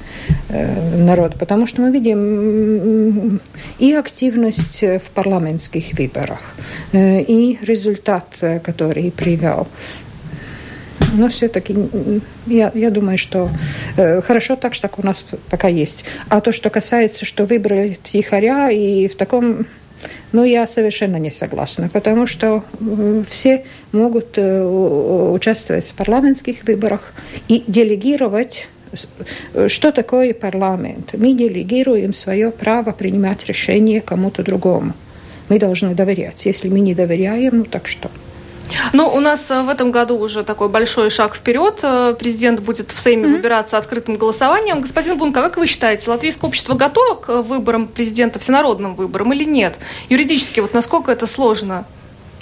[0.47, 3.41] э, народ, потому что мы видим
[3.77, 6.39] и активность в парламентских выборах,
[6.93, 8.27] э, и результат,
[8.63, 9.67] который привел.
[11.13, 11.75] Но все-таки
[12.47, 13.49] я, я думаю, что
[13.97, 16.05] э, хорошо так, что у нас пока есть.
[16.29, 19.65] А то, что касается, что выбрали тихаря и в таком
[20.31, 22.63] но я совершенно не согласна, потому что
[23.29, 27.13] все могут э, участвовать в парламентских выборах
[27.47, 28.67] и делегировать
[29.67, 31.15] что такое парламент?
[31.17, 34.93] Мы делегируем свое право принимать решения кому-то другому.
[35.49, 36.45] Мы должны доверять.
[36.45, 38.09] Если мы не доверяем, ну так что?
[38.93, 41.79] Ну, у нас э, в этом году уже такой большой шаг вперед.
[41.83, 43.31] Э, президент будет в Сейме mm-hmm.
[43.31, 44.81] выбираться открытым голосованием.
[44.81, 49.79] Господин Бунка, как вы считаете, латвийское общество готово к выборам президента, всенародным выборам или нет?
[50.09, 51.85] Юридически, вот насколько это сложно?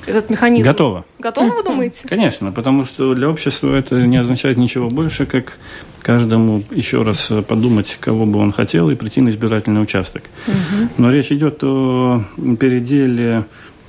[0.06, 0.68] этот механизм?
[0.68, 1.06] Готово.
[1.20, 2.08] Готово, вы думаете?
[2.08, 5.58] Конечно, потому что для общества это не означает ничего больше, как
[6.02, 10.24] каждому еще раз подумать, кого бы он хотел, и прийти на избирательный участок.
[10.48, 10.90] Угу.
[10.98, 12.24] Но речь идет о
[12.60, 13.46] переделе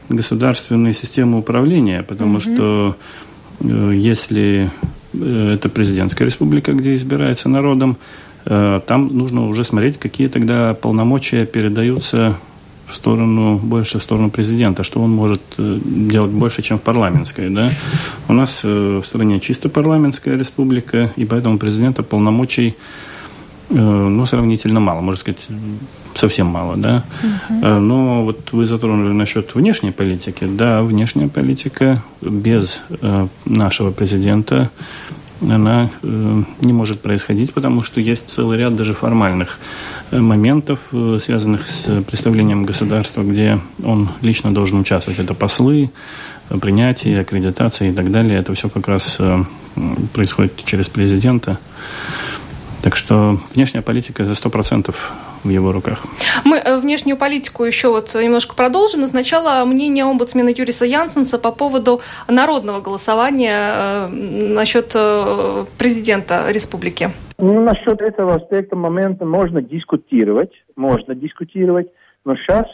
[0.09, 2.41] государственной системы управления, потому угу.
[2.41, 2.97] что
[3.61, 4.71] э, если
[5.13, 7.97] э, это президентская республика, где избирается народом,
[8.45, 12.37] э, там нужно уже смотреть, какие тогда полномочия передаются
[12.87, 17.49] в сторону, больше в сторону президента, что он может делать больше, чем в парламентской.
[17.49, 17.71] Да?
[18.29, 22.77] У нас в стране чисто парламентская республика, и поэтому президента полномочий
[23.71, 25.47] ну, сравнительно мало, можно сказать,
[26.15, 27.05] совсем мало, да.
[27.23, 27.79] Uh-huh.
[27.79, 30.47] Но вот вы затронули насчет внешней политики.
[30.49, 32.83] Да, внешняя политика без
[33.45, 34.71] нашего президента
[35.51, 39.59] она э, не может происходить, потому что есть целый ряд даже формальных
[40.11, 45.19] э, моментов, э, связанных с представлением государства, где он лично должен участвовать.
[45.19, 45.91] Это послы,
[46.61, 48.39] принятие, аккредитация и так далее.
[48.39, 49.19] Это все как раз
[50.13, 51.59] происходит через президента.
[52.85, 56.03] Так что внешняя политика за сто процентов в его руках.
[56.45, 61.51] Мы э, внешнюю политику еще вот немножко продолжим, но сначала мнение омбудсмена Юриса Янсенса по
[61.51, 67.09] поводу народного голосования э, насчет э, президента республики.
[67.39, 71.89] Ну, насчет этого аспекта момента можно дискутировать, можно дискутировать.
[72.25, 72.67] Но сейчас,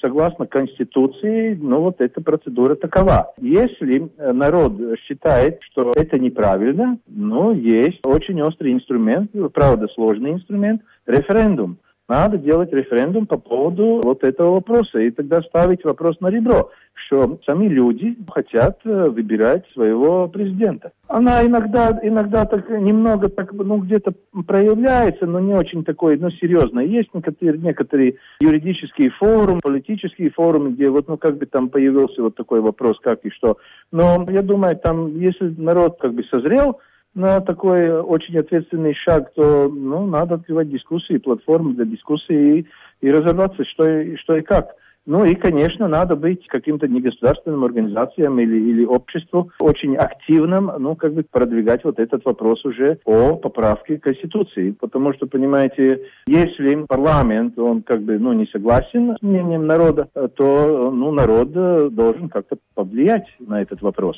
[0.00, 3.32] согласно Конституции, ну вот эта процедура такова.
[3.38, 4.74] Если народ
[5.06, 11.78] считает, что это неправильно, ну, есть очень острый инструмент, правда сложный инструмент, референдум.
[12.10, 16.70] Надо делать референдум по поводу вот этого вопроса и тогда ставить вопрос на ребро,
[17.06, 20.90] что сами люди хотят э, выбирать своего президента.
[21.06, 24.12] Она иногда, иногда так немного так, ну, где-то
[24.44, 26.80] проявляется, но не очень такой, ну, серьезно.
[26.80, 32.34] Есть некоторые, некоторые юридические форумы, политические форумы, где вот, ну, как бы там появился вот
[32.34, 33.58] такой вопрос, как и что.
[33.92, 36.80] Но я думаю, там, если народ как бы созрел,
[37.14, 42.66] на такой очень ответственный шаг, то ну, надо открывать дискуссии, платформы для дискуссии и,
[43.00, 44.76] и разобраться, что и, что и как.
[45.06, 51.14] Ну и, конечно, надо быть каким-то негосударственным организациям или, или обществу очень активным, ну, как
[51.14, 54.72] бы продвигать вот этот вопрос уже о поправке Конституции.
[54.72, 60.90] Потому что, понимаете, если парламент, он как бы, ну, не согласен с мнением народа, то,
[60.92, 64.16] ну, народ должен как-то повлиять на этот вопрос.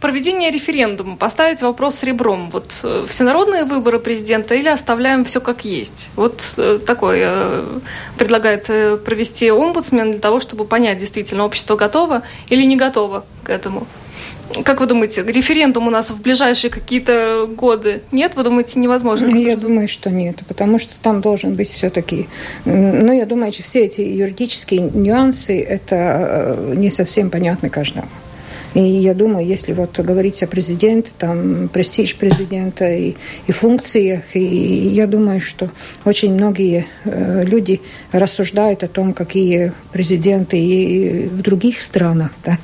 [0.00, 2.50] Проведение референдума, поставить вопрос с ребром.
[2.50, 6.10] Вот э, всенародные выборы президента или оставляем все как есть?
[6.14, 7.64] Вот э, такой э,
[8.16, 8.66] предлагает
[9.04, 13.88] провести омбудсмен для того, чтобы понять, действительно, общество готово или не готово к этому.
[14.64, 18.34] Как вы думаете, референдум у нас в ближайшие какие-то годы нет?
[18.36, 19.26] Вы думаете, невозможно?
[19.26, 22.28] Я думаю, что нет, потому что там должен быть все-таки...
[22.64, 28.08] Ну, я думаю, что все эти юридические нюансы, это не совсем понятны каждому.
[28.74, 33.14] И я думаю, если вот говорить о президенте, там, престиж президента и,
[33.46, 35.70] и функциях, и я думаю, что
[36.04, 37.80] очень многие э, люди
[38.12, 42.58] рассуждают о том, какие президенты и в других странах, да,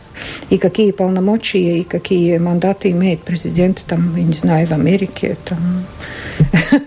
[0.50, 5.86] и какие полномочия, и какие мандаты имеет президент, там, я не знаю, в Америке, там,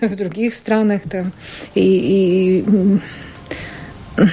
[0.00, 1.32] в других странах, там,
[1.74, 2.64] и,
[4.18, 4.24] и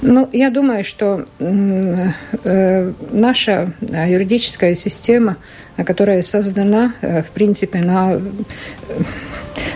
[0.00, 5.36] ну, я думаю, что э, наша юридическая система,
[5.76, 8.20] которая создана, э, в принципе, на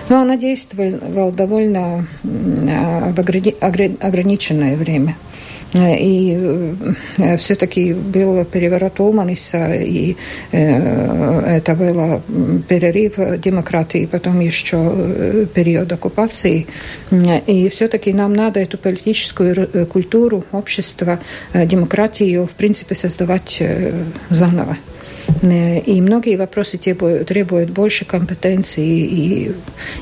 [0.08, 5.16] ну, она действовала довольно в ограниченное время.
[5.74, 6.38] И
[7.18, 10.16] э, все-таки был переворот Улманиса, и
[10.52, 12.20] э, это был
[12.68, 16.66] перерыв демократии, потом еще э, период оккупации.
[17.46, 21.18] И все-таки нам надо эту политическую культуру общества,
[21.54, 23.62] демократию, в принципе, создавать
[24.30, 24.76] заново.
[25.42, 28.86] И многие вопросы требуют, больше компетенции.
[28.86, 29.52] И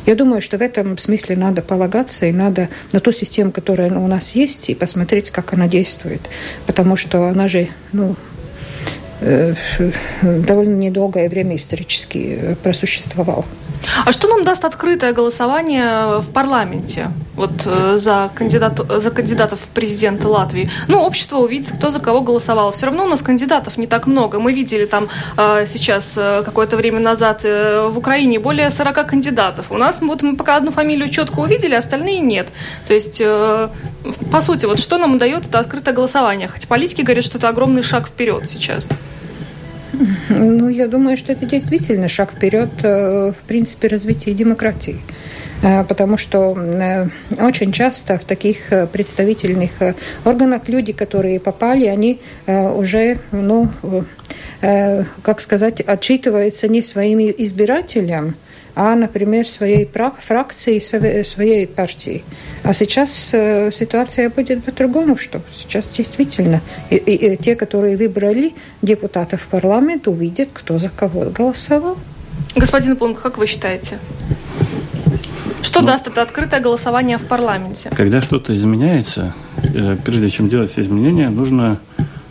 [0.05, 4.07] я думаю, что в этом смысле надо полагаться и надо на ту систему, которая у
[4.07, 6.21] нас есть, и посмотреть, как она действует.
[6.67, 8.17] Потому что она же ну,
[9.21, 9.55] э,
[10.23, 13.47] довольно недолгое время исторически просуществовала.
[14.05, 19.69] А что нам даст открытое голосование в парламенте вот, э, за, кандидат, за кандидатов в
[19.69, 20.71] президенты Латвии?
[20.89, 22.73] Ну, общество увидит, кто за кого голосовал.
[22.73, 24.39] Все равно у нас кандидатов не так много.
[24.39, 29.67] Мы видели там э, сейчас э, какое-то время назад в Украине более 40 кандидатов.
[29.71, 32.49] У нас вот мы пока одну фамилию четко увидели, остальные нет.
[32.87, 33.23] То есть,
[34.31, 36.49] по сути, вот что нам дает это открытое голосование?
[36.49, 38.89] Хотя политики говорят, что это огромный шаг вперед сейчас.
[40.29, 44.99] Ну, я думаю, что это действительно шаг вперед э, в принципе развития демократии.
[45.89, 46.57] потому что
[47.39, 49.73] очень часто в таких представительных
[50.25, 53.69] органах люди, которые попали, они уже, ну,
[54.61, 58.37] как сказать, отчитываются не своими избирателям,
[58.75, 60.79] а, например, своей фракции,
[61.23, 62.25] своей партии.
[62.63, 66.61] А сейчас э, ситуация будет по-другому, что сейчас действительно
[66.91, 68.53] и, и, и те, которые выбрали
[68.83, 71.97] депутатов в парламент, увидят, кто за кого голосовал.
[72.57, 73.99] Господин Пунк, как вы считаете?
[75.63, 77.91] Что ну, даст это открытое голосование в парламенте?
[77.97, 81.79] Когда что-то изменяется, э, прежде чем делать изменения, нужно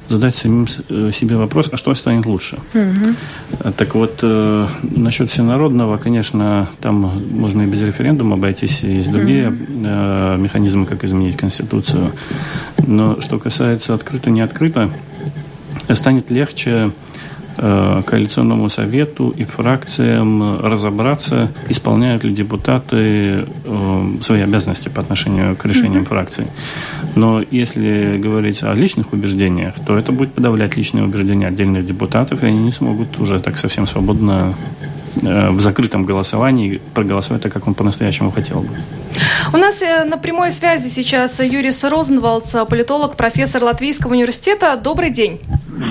[0.09, 2.57] задать самим э, себе вопрос, а что станет лучше?
[2.73, 3.71] Угу.
[3.77, 10.41] Так вот, э, насчет всенародного, конечно, там можно и без референдума обойтись, есть другие угу.
[10.41, 12.11] механизмы, как изменить Конституцию.
[12.87, 14.89] Но что касается открыто-не открыто,
[15.93, 16.91] станет легче
[17.59, 26.03] коалиционному совету и фракциям разобраться, исполняют ли депутаты э, свои обязанности по отношению к решениям
[26.03, 26.07] mm-hmm.
[26.07, 26.45] фракций.
[27.15, 32.47] Но если говорить о личных убеждениях, то это будет подавлять личные убеждения отдельных депутатов, и
[32.47, 37.73] они не смогут уже так совсем свободно э, в закрытом голосовании проголосовать так, как он
[37.73, 38.69] по-настоящему хотел бы.
[39.53, 44.75] У нас на прямой связи сейчас Юрис Розенвалдс, политолог, профессор Латвийского университета.
[44.75, 45.39] Добрый день.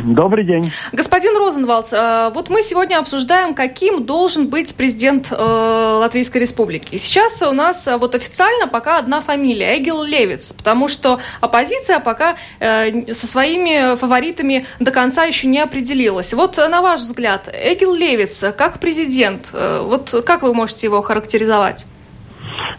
[0.04, 0.70] Добрый день.
[0.92, 6.94] Господин Розенвалдс, э, вот мы сегодня обсуждаем, каким должен быть президент э, Латвийской Республики.
[6.94, 12.00] И сейчас у нас э, вот официально пока одна фамилия– Эгил Левиц, потому что оппозиция
[12.00, 16.34] пока со своими фаворитами до конца еще не определилась.
[16.34, 19.07] Вот на ваш взгляд, Эгил Левиц как президент,
[19.52, 21.86] вот как вы можете его характеризовать?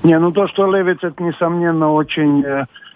[0.04, 2.44] Не, ну то, что Левиц, это, несомненно, очень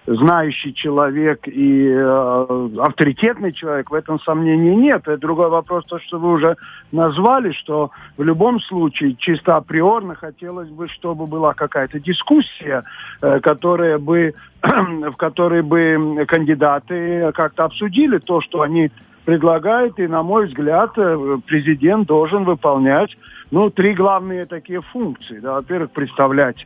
[0.06, 5.08] знающий человек и э, авторитетный человек, в этом сомнений нет.
[5.08, 6.58] И другой вопрос, то, что вы уже
[6.92, 12.84] назвали, что в любом случае чисто априорно хотелось бы, чтобы была какая-то дискуссия,
[13.22, 18.92] э, которая бы, в которой бы кандидаты как-то обсудили то, что они
[19.26, 23.16] предлагают, и, на мой взгляд, э, президент должен выполнять
[23.52, 25.40] ну, три главные такие функции.
[25.40, 25.54] Да.
[25.54, 26.66] Во-первых, представлять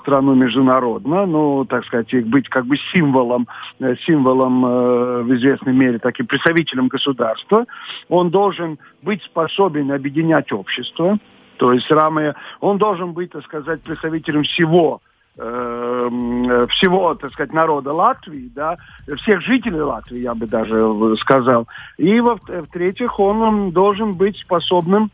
[0.00, 3.46] страну международно, ну, так сказать, быть как бы символом,
[3.80, 7.66] э, символом э, в известной мере, таким представителем государства.
[8.08, 11.18] Он должен быть способен объединять общество,
[11.58, 17.92] то есть рамы, он должен быть, так сказать, представителем всего э, всего, так сказать, народа
[17.92, 18.76] Латвии, да,
[19.16, 20.80] всех жителей Латвии, я бы даже
[21.16, 21.66] сказал.
[21.98, 25.10] И, в-третьих, он должен быть способным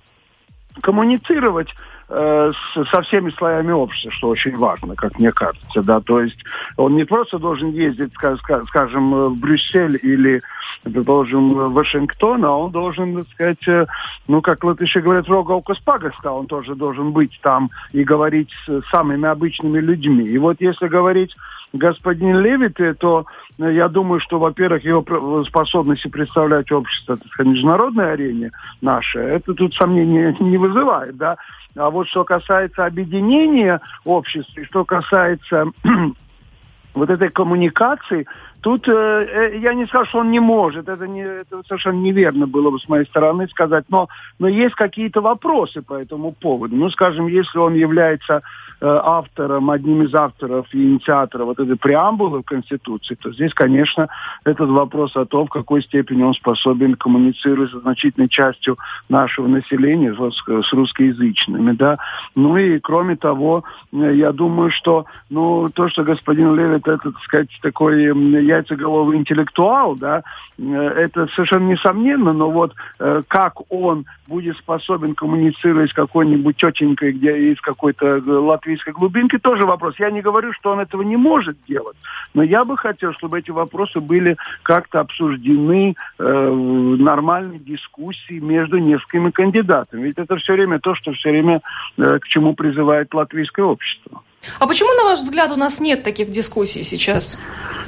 [0.82, 1.68] коммуницировать
[2.08, 2.52] э,
[2.90, 6.42] со всеми слоями общества, что очень важно, как мне кажется, да, то есть
[6.76, 10.40] он не просто должен ездить, скажем, в Брюссель или,
[10.82, 13.86] предположим, в Вашингтон, а он должен, так сказать, э,
[14.28, 19.28] ну, как латыши говорят, рогалка спагаста, он тоже должен быть там и говорить с самыми
[19.28, 20.24] обычными людьми.
[20.24, 21.34] И вот если говорить
[21.72, 23.26] господин Левит, то
[23.58, 28.50] э, я думаю, что, во-первых, его способности представлять общество так сказать, международной арене
[28.80, 31.36] наше, это тут сомнения не вызывает, да.
[31.76, 35.66] А вот что касается объединения общества, и что касается
[36.94, 38.26] вот этой коммуникации,
[38.62, 42.46] Тут э, э, я не скажу, что он не может, это, не, это совершенно неверно
[42.46, 44.08] было бы с моей стороны сказать, но,
[44.38, 46.76] но есть какие-то вопросы по этому поводу.
[46.76, 48.40] Ну, скажем, если он является э,
[48.80, 54.08] автором, одним из авторов и инициаторов вот этой преамбулы в Конституции, то здесь, конечно,
[54.44, 58.76] этот вопрос о том, в какой степени он способен коммуницировать с значительной частью
[59.08, 61.96] нашего населения, с, с русскоязычными, да.
[62.34, 67.18] Ну и, кроме того, э, я думаю, что, ну, то, что господин Левит, это, так
[67.22, 68.12] сказать, такой
[68.50, 70.22] яйцеголовый интеллектуал, да,
[70.58, 77.12] э, это совершенно несомненно, но вот э, как он будет способен коммуницировать с какой-нибудь тетенькой,
[77.12, 79.94] где из какой-то э, латвийской глубинки, тоже вопрос.
[79.98, 81.96] Я не говорю, что он этого не может делать,
[82.34, 89.30] но я бы хотел, чтобы эти вопросы были как-то обсуждены в нормальной дискуссии между несколькими
[89.30, 90.02] кандидатами.
[90.02, 91.60] Ведь это все время то, что все время
[91.96, 94.22] к чему призывает латвийское общество.
[94.58, 97.38] А почему, на ваш взгляд, у нас нет таких дискуссий сейчас?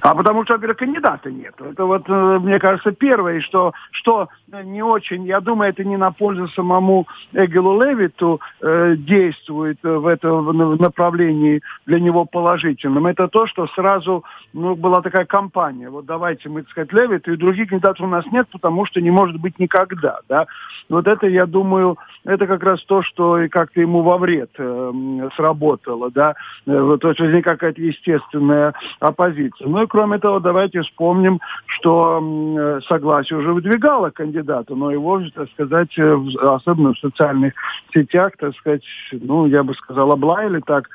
[0.02, 1.54] А потому что, во-первых, кандидата нет.
[1.60, 4.28] Это вот, э, мне кажется, первое, что, что
[4.64, 10.76] не очень, я думаю, это не на пользу самому Эгелу Левиту э, действует в этом
[10.76, 13.06] направлении для него положительным.
[13.06, 15.88] Это то, что сразу ну, была такая кампания.
[15.88, 19.10] Вот давайте мы, так сказать, Левиту, и других кандидатов у нас нет, потому что не
[19.10, 20.18] может быть никогда.
[20.28, 20.46] Да?
[20.88, 25.28] Вот это, я думаю, это как раз то, что и как-то ему во вред э,
[25.36, 26.10] сработало.
[26.10, 26.34] Да?
[26.66, 29.68] Э, то есть возникает какая-то естественная оппозиция.
[29.68, 35.96] Ну и кроме того, давайте вспомним, что согласие уже выдвигало кандидата, но его, так сказать,
[35.98, 37.54] особенно в социальных
[37.92, 38.82] сетях, так сказать,
[39.12, 40.88] ну, я бы сказал, облаяли так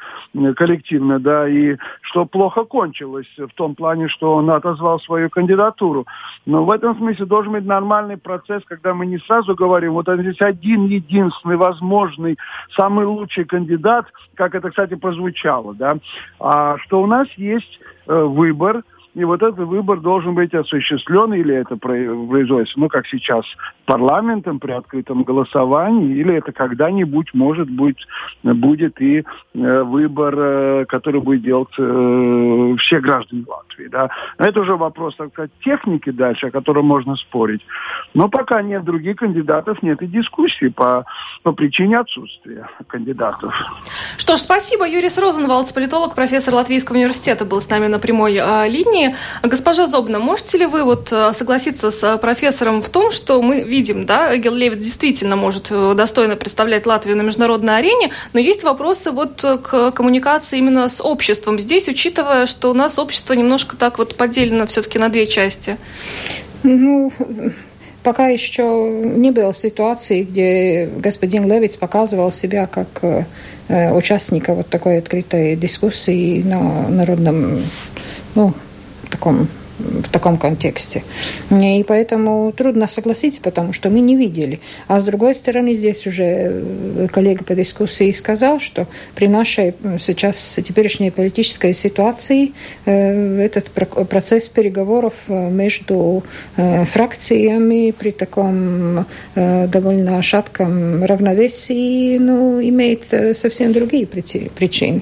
[0.56, 6.06] коллективно, да, и что плохо кончилось в том плане, что он отозвал свою кандидатуру.
[6.46, 10.42] Но в этом смысле должен быть нормальный процесс, когда мы не сразу говорим, вот здесь
[10.42, 12.38] один единственный возможный,
[12.76, 15.37] самый лучший кандидат, как это, кстати, прозвучало,
[15.74, 15.98] да,
[16.40, 18.84] а что у нас есть э, выбор,
[19.18, 23.46] и вот этот выбор должен быть осуществлен, или это производится, ну, как сейчас,
[23.86, 27.98] парламентом при открытом голосовании, или это когда-нибудь, может быть,
[28.44, 29.24] будет и
[29.56, 33.88] э, выбор, э, который будет делать э, все граждане Латвии.
[33.88, 34.10] Да.
[34.38, 37.62] Это уже вопрос так сказать, техники дальше, о котором можно спорить.
[38.14, 41.06] Но пока нет других кандидатов, нет и дискуссии по,
[41.42, 43.52] по причине отсутствия кандидатов.
[44.18, 44.88] Что ж, спасибо.
[44.88, 49.07] Юрис Розенвалдс, политолог, профессор Латвийского университета, был с нами на прямой э, линии.
[49.44, 53.62] Госпожа Зобна, можете ли вы вот э, согласиться с э, профессором в том, что мы
[53.62, 58.64] видим, да, Эгел Левит действительно может э, достойно представлять Латвию на международной арене, но есть
[58.64, 63.98] вопросы вот к коммуникации именно с обществом здесь, учитывая, что у нас общество немножко так
[63.98, 65.78] вот поделено все-таки на две части?
[66.64, 67.12] Ну,
[68.08, 72.88] пока еще не было ситуации, где господин Левиц показывал себя как
[73.68, 77.64] э, участника вот такой открытой дискуссии на народном,
[78.34, 78.54] ну,
[79.10, 79.48] таком
[79.80, 81.04] в таком контексте.
[81.52, 84.60] И поэтому трудно согласиться, потому что мы не видели.
[84.88, 90.60] А с другой стороны, здесь уже э, коллега по дискуссии сказал, что при нашей сейчас
[90.64, 92.54] теперешней политической ситуации
[92.86, 93.70] э, этот
[94.10, 96.24] процесс переговоров э, между
[96.56, 99.06] фракциями при таком
[99.36, 105.02] довольно шатком равновесии ну, имеет совсем другие причины.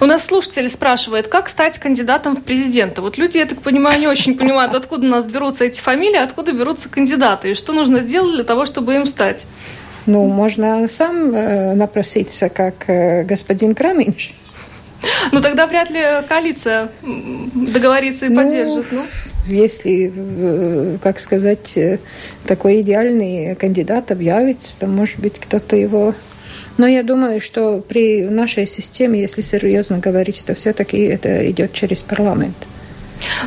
[0.00, 3.02] У нас слушатель спрашивает, как стать кандидатом в президенты.
[3.02, 6.52] Вот люди, я так понимаю, не очень понимают, откуда у нас берутся эти фамилии, откуда
[6.52, 9.46] берутся кандидаты, и что нужно сделать для того, чтобы им стать.
[10.06, 14.32] Ну, можно сам э, напроситься, как э, господин Краминч.
[15.32, 18.86] Ну, тогда вряд ли коалиция договорится и ну, поддержит.
[18.90, 19.04] Ну,
[19.46, 21.98] если, э, как сказать, э,
[22.46, 26.14] такой идеальный кандидат объявится, то, может быть, кто-то его
[26.78, 32.02] но я думаю, что при нашей системе, если серьезно говорить, то все-таки это идет через
[32.02, 32.56] парламент.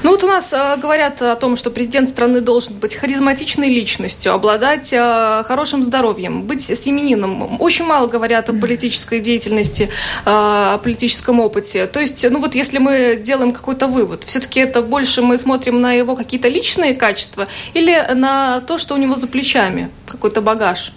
[0.04, 4.34] Ну вот у нас э, говорят о том, что президент страны должен быть харизматичной личностью,
[4.34, 7.60] обладать э, хорошим здоровьем, быть семенином.
[7.62, 9.90] Очень мало говорят о политической деятельности, э,
[10.26, 11.88] о политическом опыте.
[11.88, 15.94] То есть, ну вот если мы делаем какой-то вывод, все-таки это больше мы смотрим на
[15.94, 20.94] его какие-то личные качества или на то, что у него за плечами, какой-то багаж?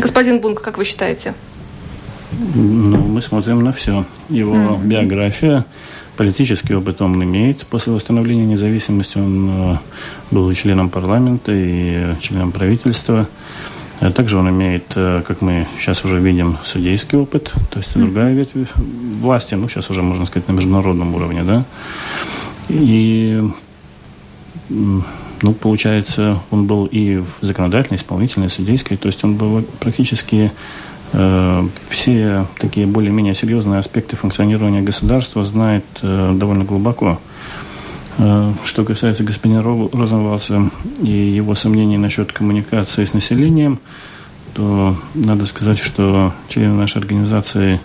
[0.00, 1.34] Господин Бунк, как вы считаете?
[2.54, 4.04] Ну, мы смотрим на все.
[4.30, 4.86] Его mm-hmm.
[4.86, 5.64] биография,
[6.16, 7.66] политический опыт он имеет.
[7.66, 9.76] После восстановления независимости он э,
[10.30, 13.28] был и членом парламента, и членом правительства.
[14.00, 18.04] А также он имеет, э, как мы сейчас уже видим, судейский опыт, то есть mm-hmm.
[18.04, 18.70] другая ветвь
[19.20, 21.64] власти, ну, сейчас уже можно сказать, на международном уровне, да.
[22.70, 23.42] И
[25.42, 30.52] ну, получается, он был и в законодательной, исполнительной, судейской, то есть он был практически
[31.12, 37.18] э, все такие более-менее серьезные аспекты функционирования государства знает э, довольно глубоко.
[38.18, 40.70] Э, что касается господина Розенвалса
[41.00, 43.78] и его сомнений насчет коммуникации с населением,
[44.52, 47.80] то надо сказать, что члены нашей организации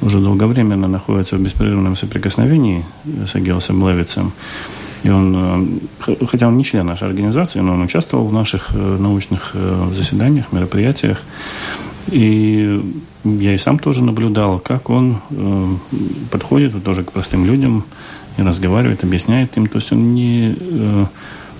[0.00, 4.32] уже долговременно находятся в беспрерывном соприкосновении с Агилсом Левицем.
[5.04, 8.96] И он, э, хотя он не член нашей организации, но он участвовал в наших э,
[8.98, 11.22] научных э, заседаниях, мероприятиях.
[12.10, 12.80] И
[13.24, 15.20] я и сам тоже наблюдал, как он
[16.30, 17.84] подходит тоже к простым людям
[18.38, 19.66] и разговаривает, объясняет им.
[19.66, 20.56] То есть он не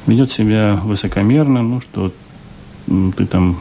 [0.07, 2.13] ведет себя высокомерно, ну, что
[2.87, 3.59] ты там,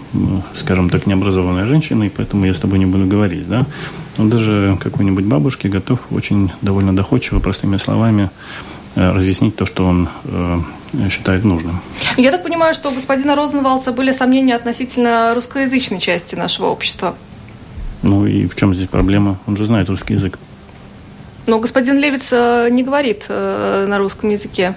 [0.55, 3.65] скажем так, необразованная женщина, и поэтому я с тобой не буду говорить, да.
[4.17, 8.29] Он даже какой-нибудь бабушке готов очень довольно доходчиво, простыми словами
[8.95, 10.59] разъяснить то, что он э,
[11.09, 11.79] считает нужным.
[12.17, 17.15] Я так понимаю, что у господина Розенвалца были сомнения относительно русскоязычной части нашего общества.
[18.01, 19.39] Ну и в чем здесь проблема?
[19.47, 20.39] Он же знает русский язык.
[21.45, 24.75] Но господин Левиц э, не говорит на русском языке,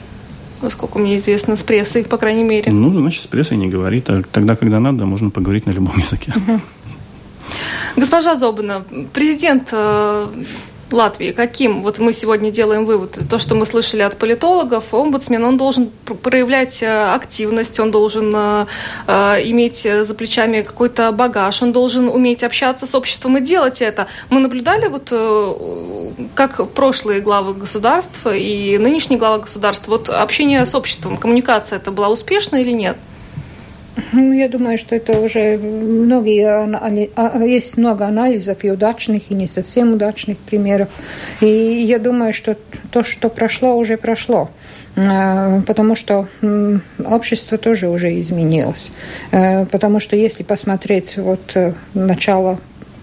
[0.63, 2.71] насколько мне известно, с прессой, по крайней мере.
[2.73, 4.09] Ну, значит, с прессой не говорит.
[4.11, 6.33] А тогда, когда надо, можно поговорить на любом языке.
[7.97, 9.73] Госпожа Зобана, президент
[10.93, 11.83] Латвии каким?
[11.83, 13.19] Вот мы сегодня делаем вывод.
[13.29, 15.91] То, что мы слышали от политологов, омбудсмен, он должен
[16.23, 18.67] проявлять э, активность, он должен э,
[19.07, 19.13] э,
[19.51, 24.07] иметь за плечами какой-то багаж, он должен уметь общаться с обществом и делать это.
[24.31, 25.11] Мы наблюдали вот
[26.35, 32.09] как прошлые главы государств и нынешние главы государств, вот общение с обществом, коммуникация это была
[32.09, 32.97] успешна или нет?
[34.13, 36.47] Ну, я думаю, что это уже многие,
[37.17, 40.89] а, есть много анализов и удачных, и не совсем удачных примеров.
[41.41, 42.57] И я думаю, что
[42.91, 44.51] то, что прошло, уже прошло
[44.97, 46.29] а, потому что
[47.05, 48.91] общество тоже уже изменилось.
[49.33, 52.59] А, потому что если посмотреть вот э, начало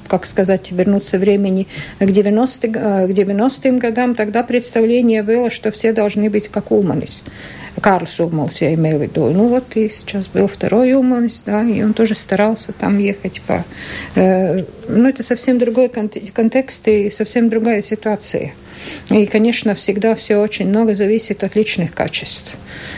[0.08, 1.68] как сказать, вернуться времени
[2.00, 7.24] к 90-м, к 90 годам, тогда представление было, что все должны быть как Улманис.
[7.82, 9.30] Карлс Умалс, я имею в виду.
[9.30, 13.64] Ну вот и сейчас был второй Умалс, да, и он тоже старался там ехать по...
[14.16, 18.54] Э, ну это совсем другой контекст и совсем другая ситуация.
[19.10, 22.56] И, конечно, всегда все очень много зависит от личных качеств.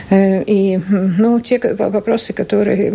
[0.10, 2.92] Э, и ну, те вопросы, которые...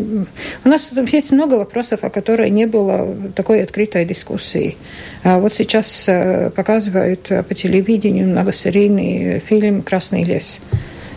[0.65, 4.77] У нас есть много вопросов, о которых не было такой открытой дискуссии.
[5.23, 10.61] А вот сейчас э, показывают по телевидению многосерийный фильм «Красный лес».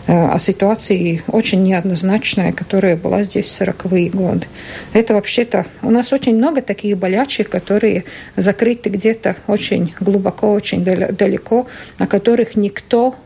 [0.08, 4.46] Э, о ситуации очень неоднозначная, которая была здесь в 40-е годы.
[4.94, 5.66] Это вообще-то...
[5.82, 8.04] У нас очень много таких болячек, которые
[8.34, 11.66] закрыты где-то очень глубоко, очень далеко,
[11.98, 13.16] о которых никто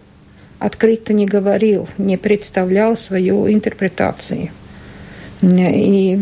[0.59, 4.51] открыто не говорил, не представлял свою интерпретацию.
[5.41, 6.17] И,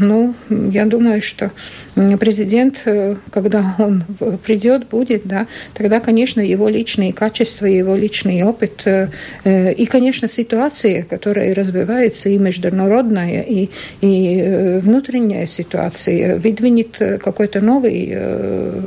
[0.00, 1.50] ну, я думаю, что
[1.96, 4.04] президент, э, когда он
[4.44, 9.08] придет, будет, да, тогда, конечно, его личные качества, его личный опыт э,
[9.44, 13.70] э, и, конечно, ситуация, которая развивается и международная, и,
[14.02, 18.14] и внутренняя ситуация, выдвинет какой-то новый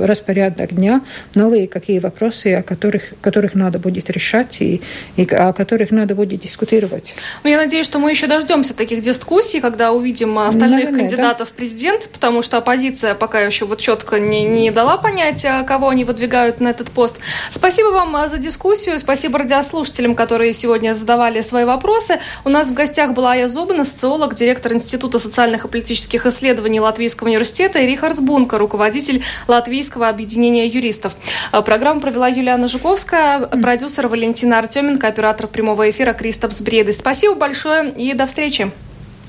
[0.06, 1.02] распорядок дня,
[1.36, 4.82] новые какие вопросы, о которых, которых надо будет решать и,
[5.18, 7.16] и о которых надо будет дискутировать.
[7.44, 11.54] Ну, я надеюсь, что мы еще дождемся таких дискуссий, когда увидим остальных Наверное, кандидатов да.
[11.54, 15.64] в президент, потому что оппозиция оппозиция пока еще вот четко не, не дала понять, а,
[15.64, 17.18] кого они выдвигают на этот пост.
[17.50, 22.20] Спасибо вам а, за дискуссию, спасибо радиослушателям, которые сегодня задавали свои вопросы.
[22.46, 27.30] У нас в гостях была Ая Зубина, социолог, директор Института социальных и политических исследований Латвийского
[27.30, 31.16] университета, и Рихард Бунка, руководитель Латвийского объединения юристов.
[31.52, 37.00] А, программу провела Юлиана Жуковская, продюсер Валентина Артеменко, оператор прямого эфира Кристопс Бредес.
[37.00, 38.72] Спасибо большое и до встречи.